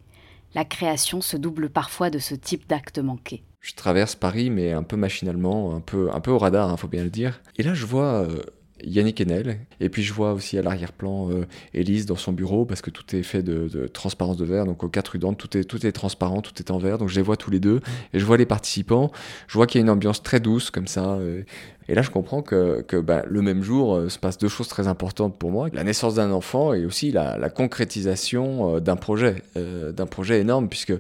La 0.54 0.66
création 0.66 1.20
se 1.22 1.36
double 1.36 1.70
parfois 1.70 2.10
de 2.10 2.20
ce 2.20 2.36
type 2.36 2.68
d'acte 2.70 3.00
manqué. 3.00 3.44
Je 3.68 3.74
traverse 3.74 4.16
Paris, 4.16 4.50
mais 4.50 4.72
un 4.72 4.82
peu 4.82 4.96
machinalement, 4.96 5.76
un 5.76 5.82
peu, 5.82 6.10
un 6.14 6.22
peu 6.22 6.32
au 6.32 6.38
radar, 6.38 6.70
il 6.70 6.72
hein, 6.72 6.78
faut 6.78 6.88
bien 6.88 7.04
le 7.04 7.10
dire. 7.10 7.42
Et 7.58 7.64
là, 7.64 7.74
je 7.74 7.86
vois 7.86 8.24
euh, 8.24 8.42
Yannick 8.82 9.20
Enel. 9.20 9.60
Et 9.82 9.90
puis 9.90 10.04
je 10.04 10.14
vois 10.14 10.32
aussi 10.32 10.58
à 10.58 10.62
l'arrière-plan 10.62 11.30
euh, 11.32 11.46
Élise 11.74 12.06
dans 12.06 12.16
son 12.16 12.32
bureau 12.32 12.66
parce 12.66 12.82
que 12.82 12.90
tout 12.90 13.14
est 13.14 13.24
fait 13.24 13.44
de, 13.44 13.88
transparence 13.88 14.38
de 14.38 14.46
verre. 14.46 14.64
Donc 14.64 14.86
aux 14.86 14.88
quatre 14.88 15.10
rues 15.10 15.20
tout 15.38 15.58
est, 15.58 15.66
tout 15.66 15.86
est 15.86 15.92
transparent, 15.92 16.42
tout 16.42 16.54
est 16.60 16.72
en 16.72 16.78
verre. 16.78 16.98
Donc 16.98 17.10
je 17.10 17.16
les 17.18 17.22
vois 17.22 17.36
tous 17.36 17.52
les 17.52 17.60
deux 17.60 17.82
et 18.14 18.20
je 18.20 18.26
vois 18.26 18.38
les 18.38 18.46
participants. 18.46 19.12
Je 19.48 19.56
vois 19.56 19.68
qu'il 19.68 19.80
y 19.80 19.82
a 19.82 19.84
une 19.84 19.90
ambiance 19.90 20.24
très 20.24 20.40
douce 20.40 20.72
comme 20.72 20.88
ça. 20.88 21.16
Euh, 21.16 21.44
et 21.90 21.96
là, 21.96 22.02
je 22.02 22.10
comprends 22.10 22.42
que, 22.42 23.00
bah, 23.00 23.24
le 23.28 23.42
même 23.42 23.64
jour 23.64 23.96
euh, 23.96 24.10
se 24.10 24.20
passent 24.20 24.38
deux 24.38 24.50
choses 24.50 24.68
très 24.68 24.88
importantes 24.88 25.38
pour 25.38 25.52
moi 25.52 25.70
la 25.72 25.84
naissance 25.84 26.16
d'un 26.16 26.32
enfant 26.32 26.74
et 26.74 26.86
aussi 26.86 27.12
la, 27.12 27.50
concrétisation 27.50 28.76
euh, 28.76 28.80
d'un 28.80 28.96
projet, 28.96 29.42
euh, 29.56 29.92
d'un 29.92 30.06
projet 30.06 30.42
énorme, 30.42 30.68
puisque 30.68 30.94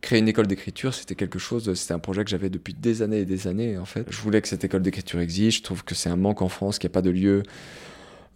créer 0.00 0.18
une 0.18 0.28
école 0.28 0.48
d'écriture, 0.48 0.94
c'était 0.94 1.14
quelque 1.14 1.38
chose, 1.38 1.72
c'était 1.74 1.94
un 1.94 2.00
projet 2.00 2.24
que 2.24 2.30
j'avais 2.30 2.50
depuis 2.50 2.74
des 2.74 3.02
années 3.02 3.20
et 3.20 3.24
des 3.24 3.46
années, 3.46 3.78
en 3.78 3.84
fait. 3.84 4.06
Je 4.10 4.20
voulais 4.20 4.42
que 4.42 4.48
cette 4.48 4.64
école 4.64 4.82
d'écriture 4.82 5.20
existe. 5.20 5.58
Je 5.58 5.62
trouve 5.62 5.84
que 5.84 5.94
c'est 5.94 6.08
un 6.08 6.16
manque 6.16 6.42
en 6.42 6.48
France, 6.48 6.78
qu'il 6.78 6.88
n'y 6.88 6.92
a 6.92 6.94
pas 6.94 7.02
de 7.02 7.10
lieu 7.10 7.42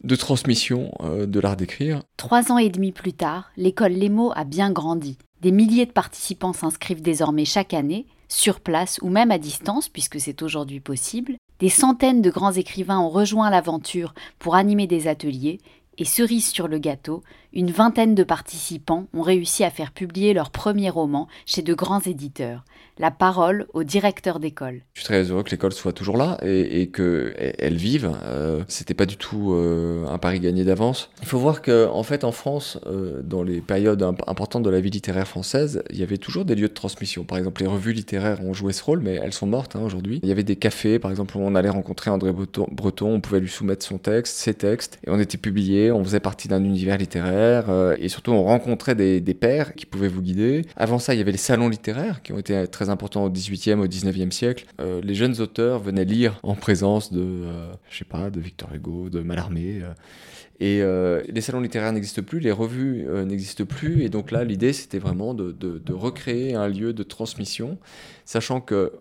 de 0.05 0.15
transmission 0.15 0.93
de 1.03 1.41
l'art 1.41 1.57
d'écrire. 1.57 2.03
Trois 2.17 2.53
ans 2.53 2.59
et 2.59 2.69
demi 2.69 2.93
plus 2.93 3.15
tard, 3.15 3.51
l'école 3.57 3.93
Lemo 3.93 4.31
a 4.37 4.45
bien 4.45 4.71
grandi. 4.71 5.19
Des 5.41 5.51
milliers 5.51 5.87
de 5.87 5.91
participants 5.91 6.53
s'inscrivent 6.53 7.03
désormais 7.03 7.45
chaque 7.45 7.75
année, 7.75 8.07
sur 8.29 8.61
place 8.61 8.99
ou 9.03 9.09
même 9.09 9.31
à 9.31 9.39
distance, 9.39 9.89
puisque 9.89 10.21
c'est 10.21 10.43
aujourd'hui 10.43 10.81
possible, 10.81 11.37
des 11.61 11.69
centaines 11.69 12.23
de 12.23 12.31
grands 12.31 12.53
écrivains 12.53 13.01
ont 13.01 13.09
rejoint 13.09 13.51
l'aventure 13.51 14.15
pour 14.39 14.55
animer 14.55 14.87
des 14.87 15.09
ateliers, 15.09 15.59
et 15.99 16.05
cerise 16.05 16.49
sur 16.49 16.69
le 16.69 16.79
gâteau, 16.79 17.23
une 17.53 17.71
vingtaine 17.71 18.15
de 18.15 18.25
participants 18.25 19.07
ont 19.15 19.23
réussi 19.23 19.65
à 19.65 19.71
faire 19.71 19.93
publier 19.93 20.35
leur 20.35 20.51
premier 20.51 20.91
roman 20.91 21.27
chez 21.47 21.63
de 21.63 21.73
grands 21.73 22.01
éditeurs. 22.01 22.65
La 22.99 23.11
parole 23.11 23.67
au 23.75 23.85
directeur 23.85 24.41
d'école. 24.41 24.81
Je 24.95 25.01
suis 25.01 25.05
très 25.07 25.23
heureux 25.25 25.43
que 25.43 25.51
l'école 25.51 25.73
soit 25.73 25.93
toujours 25.93 26.17
là 26.17 26.39
et, 26.43 26.81
et 26.81 26.91
qu'elle 26.91 27.77
vive. 27.77 28.11
Euh, 28.25 28.63
C'était 28.69 28.95
pas 28.95 29.05
du 29.05 29.19
tout 29.19 29.53
euh, 29.53 30.07
un 30.07 30.17
pari 30.17 30.41
gagné 30.41 30.65
d'avance. 30.65 31.11
Il 31.21 31.29
faut 31.29 31.39
voir 31.39 31.61
que, 31.61 31.87
en 31.89 32.03
fait, 32.03 32.25
en 32.25 32.33
France, 32.33 32.79
euh, 32.87 33.21
dans 33.23 33.43
les 33.43 33.61
périodes 33.61 34.03
importantes 34.27 34.63
de 34.63 34.71
la 34.71 34.81
vie 34.81 34.89
littéraire 34.89 35.29
française, 35.29 35.83
il 35.91 35.99
y 35.99 36.03
avait 36.03 36.17
toujours 36.17 36.47
des 36.47 36.55
lieux 36.55 36.69
de 36.69 36.73
transmission. 36.75 37.25
Par 37.25 37.37
exemple, 37.37 37.61
les 37.61 37.69
revues 37.69 37.93
littéraires 37.93 38.43
ont 38.43 38.55
joué 38.55 38.73
ce 38.73 38.83
rôle, 38.83 39.01
mais 39.01 39.21
elles 39.23 39.35
sont 39.35 39.47
mortes 39.47 39.77
hein, 39.77 39.83
aujourd'hui. 39.85 40.21
Il 40.23 40.29
y 40.31 40.33
avait 40.33 40.43
des 40.43 40.57
cafés, 40.57 40.99
par 40.99 41.11
exemple, 41.11 41.37
où 41.37 41.41
on 41.41 41.55
allait 41.55 41.69
rencontrer 41.69 42.11
André 42.11 42.33
Breton, 42.33 43.11
on 43.15 43.21
pouvait 43.21 43.41
lui 43.41 43.51
soumettre 43.51 43.85
son 43.85 43.99
texte, 43.99 44.39
ses 44.39 44.55
textes, 44.55 44.99
et 45.07 45.11
on 45.11 45.21
était 45.21 45.37
publié, 45.37 45.93
on 45.93 46.03
faisait 46.03 46.21
partie 46.21 46.49
d'un 46.49 46.65
univers 46.65 46.97
littéraire 46.97 47.69
euh, 47.69 47.95
et 47.99 48.09
surtout 48.09 48.33
on 48.33 48.45
rencontrait 48.45 48.95
des, 48.95 49.21
des, 49.21 49.35
pairs 49.35 49.75
qui 49.75 49.85
pouvaient 49.85 50.09
vous 50.09 50.23
guider. 50.23 50.63
Avant 50.77 50.99
ça, 50.99 51.15
il 51.15 51.19
y 51.19 51.21
avait 51.21 51.33
les 51.33 51.37
salons 51.39 51.69
littéraires 51.69 52.23
qui 52.23 52.33
ont 52.33 52.39
été 52.39 52.67
très 52.69 52.86
importants 52.91 53.25
au 53.25 53.31
18e, 53.31 53.79
au 53.79 53.87
19e 53.87 54.31
siècle. 54.31 54.67
Euh, 54.81 55.01
les 55.03 55.15
jeunes 55.15 55.41
auteurs 55.41 55.81
venaient 55.81 56.05
lire 56.05 56.39
en 56.43 56.55
présence 56.55 57.13
de, 57.13 57.21
euh, 57.23 57.73
je 57.91 57.99
sais 57.99 58.05
pas, 58.05 58.31
de 58.31 58.41
Victor 58.41 58.73
Hugo, 58.75 59.09
de 59.09 59.21
Mallarmé. 59.21 59.83
et 60.61 60.81
les 61.29 61.41
salons 61.41 61.61
littéraires 61.61 61.93
n'existent 61.93 62.23
plus, 62.23 62.41
les 62.41 62.53
revues 62.53 63.07
n'existent 63.27 63.65
plus, 63.65 64.03
et 64.03 64.09
donc 64.09 64.31
là, 64.31 64.45
l'idée, 64.45 64.73
c'était 64.73 64.99
vraiment 64.99 65.35
de, 65.35 65.93
recréer 65.93 66.55
un 66.55 66.69
lieu 66.69 66.93
de 66.93 67.03
transmission, 67.03 67.79
sachant 68.25 68.61
que 68.61 68.93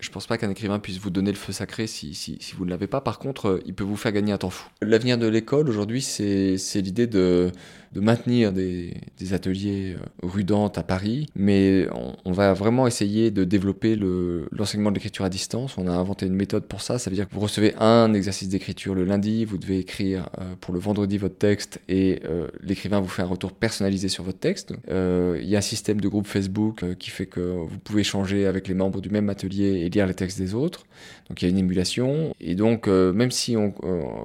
je 0.00 0.10
pense 0.10 0.26
pas 0.26 0.36
qu'un 0.36 0.50
écrivain 0.50 0.78
puisse 0.80 0.98
vous 0.98 1.10
donner 1.10 1.30
le 1.30 1.36
feu 1.36 1.52
sacré 1.52 1.86
si 1.86 2.52
vous 2.56 2.64
ne 2.64 2.70
l'avez 2.70 2.86
pas. 2.86 3.00
Par 3.00 3.18
contre, 3.18 3.60
il 3.64 3.74
peut 3.74 3.84
vous 3.84 3.96
faire 3.96 4.12
gagner 4.12 4.32
un 4.32 4.38
temps 4.38 4.50
fou. 4.50 4.68
L'avenir 4.82 5.18
de 5.18 5.26
l'école 5.26 5.68
aujourd'hui, 5.68 6.02
c'est 6.02 6.56
l'idée 6.76 7.06
de, 7.06 7.50
de 7.94 8.00
maintenir 8.00 8.52
des, 8.52 8.92
ateliers 9.32 9.96
euh, 9.96 10.26
rue 10.26 10.44
à 10.52 10.82
Paris, 10.82 11.28
mais 11.34 11.86
on, 12.24 12.32
va 12.32 12.52
vraiment 12.52 12.86
essayer 12.86 13.30
de 13.30 13.44
développer 13.44 13.96
l'enseignement 13.96 14.90
de 14.90 14.96
l'écriture 14.96 15.24
à 15.24 15.30
distance. 15.30 15.78
On 15.78 15.86
a 15.86 15.92
inventé 15.92 16.26
une 16.26 16.34
méthode 16.34 16.64
pour 16.64 16.82
ça. 16.82 16.98
Ça 16.98 17.08
veut 17.08 17.16
dire 17.16 17.26
que 17.28 17.34
vous 17.34 17.40
recevez 17.40 17.74
un 17.78 18.12
exercice 18.12 18.48
d'écriture 18.48 18.94
le 18.94 19.04
lundi, 19.04 19.44
vous 19.44 19.56
devez 19.56 19.78
écrire 19.78 20.28
euh, 20.40 20.54
pour 20.60 20.74
le 20.74 20.80
vendredi 20.80 21.16
votre 21.16 21.38
texte 21.38 21.80
et 21.88 22.20
euh, 22.26 22.48
l'écrivain 22.62 23.00
vous 23.00 23.08
fait 23.08 23.22
un 23.22 23.26
retour 23.26 23.52
personnalisé 23.52 24.08
sur 24.08 24.24
votre 24.24 24.38
texte. 24.38 24.74
Il 24.88 25.48
y 25.48 25.54
a 25.54 25.58
un 25.58 25.62
système 25.62 26.00
de 26.00 26.08
groupe 26.08 26.26
Facebook 26.26 26.84
qui 26.98 27.10
fait 27.10 27.26
que 27.26 27.40
vous 27.40 27.78
pouvez 27.78 28.00
échanger 28.00 28.46
avec 28.46 28.68
les 28.68 28.74
membres 28.74 29.00
du 29.00 29.08
même 29.08 29.30
atelier 29.30 29.84
et 29.84 29.88
lire 29.88 30.06
les 30.06 30.14
textes 30.14 30.38
des 30.38 30.54
autres. 30.54 30.84
Donc 31.28 31.40
il 31.40 31.46
y 31.46 31.48
a 31.48 31.50
une 31.50 31.58
émulation. 31.58 32.34
Et 32.40 32.54
donc 32.54 32.88
même 32.88 33.30
si 33.30 33.56
on, 33.56 33.72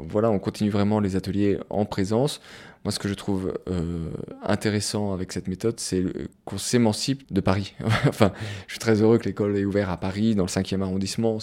voilà, 0.08 0.32
on 0.32 0.40
continue 0.40 0.70
vraiment 0.70 1.00
les 1.00 1.16
ateliers 1.16 1.58
en 1.70 1.86
présence, 1.86 2.42
moi, 2.86 2.92
ce 2.92 3.00
que 3.00 3.10
je 3.10 3.14
trouve 3.14 3.54
euh, 3.70 4.10
intéressant 4.42 5.14
avec 5.14 5.34
cette 5.34 5.48
méthode, 5.48 5.80
c'est 5.80 6.04
qu'on 6.46 6.58
s'émancipe 6.58 7.32
de 7.32 7.42
Paris. 7.42 7.76
enfin, 8.08 8.32
je 8.68 8.74
suis 8.74 8.80
très 8.80 9.02
heureux 9.02 9.18
que 9.18 9.26
l'école 9.26 9.58
est 9.58 9.66
ouverte 9.66 9.90
à 9.90 9.98
Paris, 9.98 10.36
dans 10.36 10.46
le 10.46 10.50
5e 10.50 10.82
arrondissement. 10.82 11.40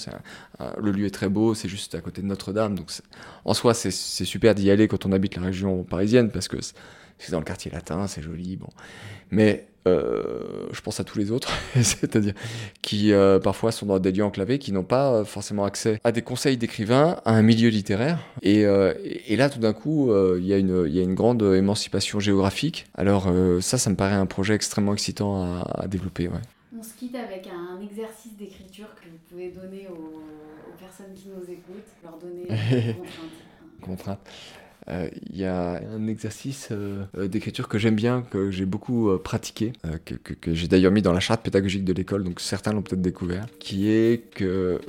le 0.81 0.90
lieu 0.90 1.07
est 1.07 1.11
très 1.11 1.29
beau, 1.29 1.55
c'est 1.55 1.68
juste 1.68 1.94
à 1.94 2.01
côté 2.01 2.22
de 2.22 2.27
Notre-Dame. 2.27 2.75
Donc, 2.75 2.90
en 3.44 3.55
soi, 3.55 3.75
c'est 3.75 3.90
super 3.90 4.55
d'y 4.55 4.70
aller 4.70 4.88
quand 4.88 5.05
on 5.05 5.12
habite 5.12 5.37
la 5.37 5.42
région 5.42 5.85
parisienne 5.85 6.31
parce 6.31 6.49
que 6.49 6.57
c'est 7.18 7.33
dans 7.33 7.38
le 7.38 7.44
quartier 7.44 7.70
latin, 7.70 8.07
c'est 8.07 8.22
joli. 8.22 8.57
Bon. 8.57 8.68
Mais 9.31 9.66
euh, 9.87 10.66
je 10.72 10.81
pense 10.81 10.98
à 10.98 11.05
tous 11.05 11.18
les 11.18 11.31
autres, 11.31 11.52
c'est-à-dire 11.74 12.35
qui 12.83 13.12
euh, 13.12 13.38
parfois 13.38 13.70
sont 13.70 13.87
dans 13.87 13.98
des 13.98 14.11
lieux 14.11 14.24
enclavés, 14.24 14.59
qui 14.59 14.72
n'ont 14.72 14.83
pas 14.83 15.12
euh, 15.12 15.24
forcément 15.24 15.64
accès 15.64 16.00
à 16.02 16.12
des 16.12 16.22
conseils 16.22 16.57
d'écrivains, 16.57 17.20
à 17.24 17.33
un 17.33 17.42
milieu 17.42 17.68
littéraire. 17.68 18.18
Et, 18.42 18.62
et 18.62 19.37
là, 19.37 19.48
tout 19.48 19.59
d'un 19.59 19.72
coup, 19.72 20.12
il 20.37 20.44
y, 20.44 20.48
y, 20.48 20.55
a 20.55 20.59
une 21.02 21.14
grande 21.14 21.42
émancipation 21.42 22.20
géographique. 22.20 22.87
Alors 22.94 23.31
ça, 23.61 23.79
ça 23.79 23.90
me 23.90 23.96
paraît 23.96 24.14
un 24.14 24.26
projet 24.26 24.55
extrêmement 24.55 24.92
excitant 24.92 25.42
à, 25.42 25.83
à 25.83 25.87
développer. 25.87 26.29
Ouais. 26.29 26.40
On 26.79 26.83
se 26.83 26.94
quitte 26.94 27.14
avec 27.14 27.46
un 27.48 27.81
exercice 27.81 28.37
d'écriture 28.37 28.88
que 28.96 29.09
vous 29.09 29.18
pouvez 29.31 29.50
donner 29.50 29.88
aux, 29.88 29.92
aux, 29.92 30.79
personnes 30.79 31.14
qui 31.14 31.29
nous 31.29 31.42
écoutent, 31.42 31.88
leur 32.02 32.18
donner 32.18 32.42
des 32.42 32.94
contraintes. 33.81 33.81
contraintes. 33.81 34.29
Euh, 34.88 35.09
il 35.31 35.37
y 35.38 35.44
a 35.44 35.81
un 35.94 36.07
exercice 36.07 36.68
euh, 36.70 37.05
euh, 37.18 37.29
d'écriture 37.29 37.68
que 37.68 37.77
j'aime 37.79 37.96
bien, 37.96 38.22
que 38.31 38.51
j'ai 38.51 38.66
beaucoup 38.66 39.11
pratiqué, 39.18 39.72
que, 40.05 40.55
j'ai 40.55 40.68
d'ailleurs 40.68 40.92
mis 40.92 41.03
dans 41.03 41.12
la 41.12 41.20
charte 41.20 41.42
pédagogique 41.42 41.85
de 41.85 41.92
l'école, 41.92 42.22
donc 42.22 42.40
certains 42.40 42.72
l'ont 42.72 42.83
peut-être 42.83 43.03
découvert, 43.03 43.46
qui 43.59 43.90
est 43.90 44.31
que 44.31 44.81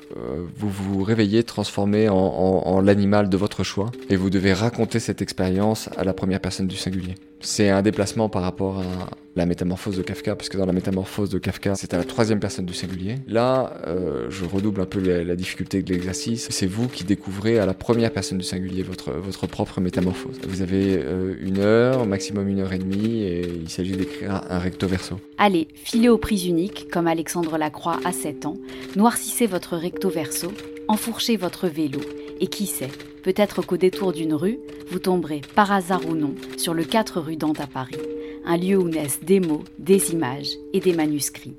vous 0.55 0.69
vous 0.69 1.03
réveillez 1.03 1.43
transformé 1.43 2.10
en 2.10 2.81
l'animal 2.81 3.29
de 3.29 3.38
votre 3.38 3.63
choix 3.63 3.91
et 4.10 4.15
vous 4.15 4.29
devez 4.29 4.53
raconter 4.53 4.99
cette 4.99 5.21
expérience 5.21 5.89
à 5.97 6.03
la 6.03 6.13
première 6.13 6.39
personne 6.39 6.67
du 6.67 6.75
singulier. 6.75 7.15
C'est 7.39 7.69
un 7.69 7.82
déplacement 7.82 8.30
par 8.30 8.41
rapport 8.41 8.80
à 8.80 9.10
la 9.36 9.45
métamorphose 9.45 9.95
de 9.95 10.02
Kafka, 10.02 10.36
parce 10.36 10.50
que 10.50 10.58
dans 10.58 10.65
la 10.65 10.73
métamorphose 10.73 11.30
de 11.30 11.38
Kafka, 11.38 11.76
c'est 11.76 11.93
à 11.93 11.97
la 11.97 12.04
troisième 12.04 12.39
personne 12.39 12.65
du 12.65 12.73
singulier. 12.73 13.15
Là, 13.28 13.80
euh, 13.86 14.28
je 14.30 14.45
redouble 14.45 14.82
un 14.82 14.86
peu 14.86 15.00
la, 15.00 15.36
difficulté 15.36 15.84
de 15.84 15.93
l'exercice. 15.93 16.47
C'est 16.50 16.65
vous 16.65 16.88
qui 16.88 17.04
découvrez 17.04 17.60
à 17.60 17.67
la 17.67 17.76
première 17.76 18.12
personne 18.12 18.39
du 18.39 18.43
singulier 18.43 18.82
votre, 18.82 19.12
votre 19.12 19.45
propre 19.45 19.80
métamorphose. 19.80 20.39
Vous 20.47 20.63
avez 20.63 20.97
euh, 20.97 21.36
une 21.39 21.60
heure, 21.60 22.08
maximum 22.08 22.47
une 22.47 22.60
heure 22.60 22.73
et 22.73 22.80
demie, 22.80 23.21
et 23.21 23.47
il 23.47 23.69
s'agit 23.69 23.95
d'écrire 23.95 24.41
un 24.50 24.58
recto 24.58 24.88
verso. 24.88 25.19
Allez, 25.38 25.67
filez 25.76 26.10
aux 26.10 26.17
prises 26.17 26.45
uniques, 26.45 26.88
comme 26.91 27.08
Alexandre 27.08 27.58
Lacroix 27.60 28.00
à 28.04 28.12
7 28.12 28.47
ans, 28.47 28.58
noircissez 28.95 29.45
votre 29.45 29.78
recto 29.78 30.10
verso, 30.10 30.52
enfourchez 30.88 31.38
votre 31.38 31.67
vélo, 31.67 32.00
et 32.39 32.47
qui 32.47 32.65
sait, 32.65 32.91
peut-être 33.23 33.62
qu'au 33.62 33.78
détour 33.78 34.13
d'une 34.13 34.34
rue, 34.34 34.60
vous 34.89 35.00
tomberez, 35.00 35.41
par 35.56 35.71
hasard 35.71 36.06
ou 36.08 36.15
non, 36.15 36.34
sur 36.58 36.73
le 36.73 36.84
4 36.84 37.19
rue 37.19 37.36
Dante 37.36 37.60
à 37.60 37.67
Paris, 37.67 37.97
un 38.45 38.58
lieu 38.58 38.78
où 38.78 38.88
naissent 38.88 39.21
des 39.21 39.39
mots, 39.39 39.63
des 39.80 40.12
images 40.12 40.58
et 40.73 40.80
des 40.80 40.93
manuscrits. 40.93 41.56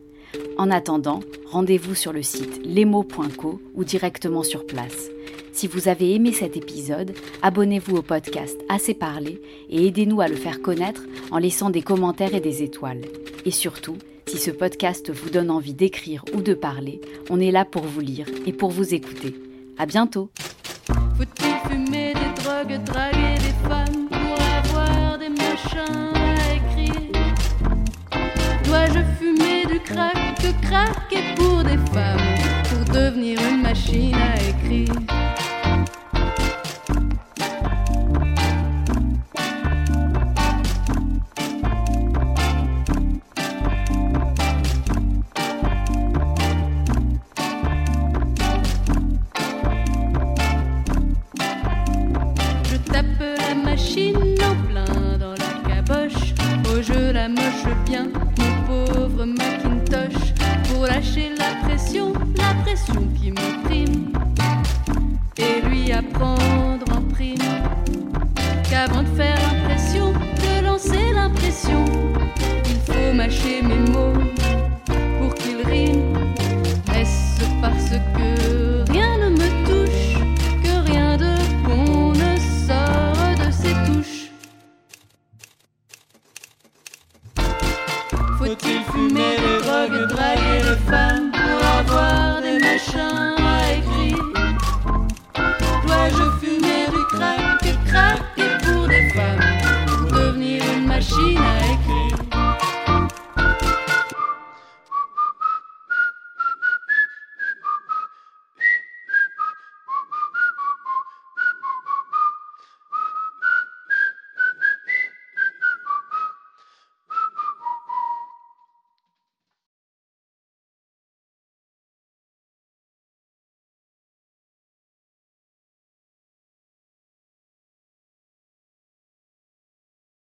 En 0.56 0.70
attendant, 0.70 1.20
rendez-vous 1.46 1.94
sur 1.94 2.12
le 2.12 2.22
site 2.22 2.60
lesmots.co 2.64 3.60
ou 3.74 3.84
directement 3.84 4.42
sur 4.42 4.66
place. 4.66 5.08
Si 5.52 5.66
vous 5.66 5.88
avez 5.88 6.14
aimé 6.14 6.32
cet 6.32 6.56
épisode, 6.56 7.14
abonnez-vous 7.42 7.96
au 7.96 8.02
podcast 8.02 8.58
Assez 8.68 8.94
parlé 8.94 9.40
et 9.70 9.86
aidez-nous 9.86 10.20
à 10.20 10.28
le 10.28 10.36
faire 10.36 10.60
connaître 10.62 11.02
en 11.30 11.38
laissant 11.38 11.70
des 11.70 11.82
commentaires 11.82 12.34
et 12.34 12.40
des 12.40 12.62
étoiles. 12.62 13.02
Et 13.44 13.50
surtout, 13.50 13.96
si 14.26 14.38
ce 14.38 14.50
podcast 14.50 15.10
vous 15.10 15.30
donne 15.30 15.50
envie 15.50 15.74
d'écrire 15.74 16.24
ou 16.34 16.42
de 16.42 16.54
parler, 16.54 17.00
on 17.30 17.40
est 17.40 17.50
là 17.50 17.64
pour 17.64 17.82
vous 17.82 18.00
lire 18.00 18.26
et 18.46 18.52
pour 18.52 18.70
vous 18.70 18.94
écouter. 18.94 19.34
À 19.80 19.86
bientôt! 19.86 20.28
Faut-il 21.16 21.70
fumer 21.70 22.12
des 22.12 22.42
drogues, 22.42 22.82
draguer 22.84 23.36
des 23.36 23.68
femmes 23.68 24.08
pour 24.10 24.36
avoir 24.58 25.18
des 25.18 25.28
machins 25.28 26.12
à 26.16 26.54
écrire? 26.54 27.12
Dois-je 28.64 29.04
fumer 29.20 29.66
du 29.66 29.78
crack, 29.78 30.16
que 30.42 30.66
craquer 30.66 31.22
pour 31.36 31.62
des 31.62 31.78
femmes 31.92 32.18
pour 32.64 32.92
devenir 32.92 33.38
une 33.48 33.62
machine 33.62 34.16
à 34.16 34.34
écrire? 34.48 35.27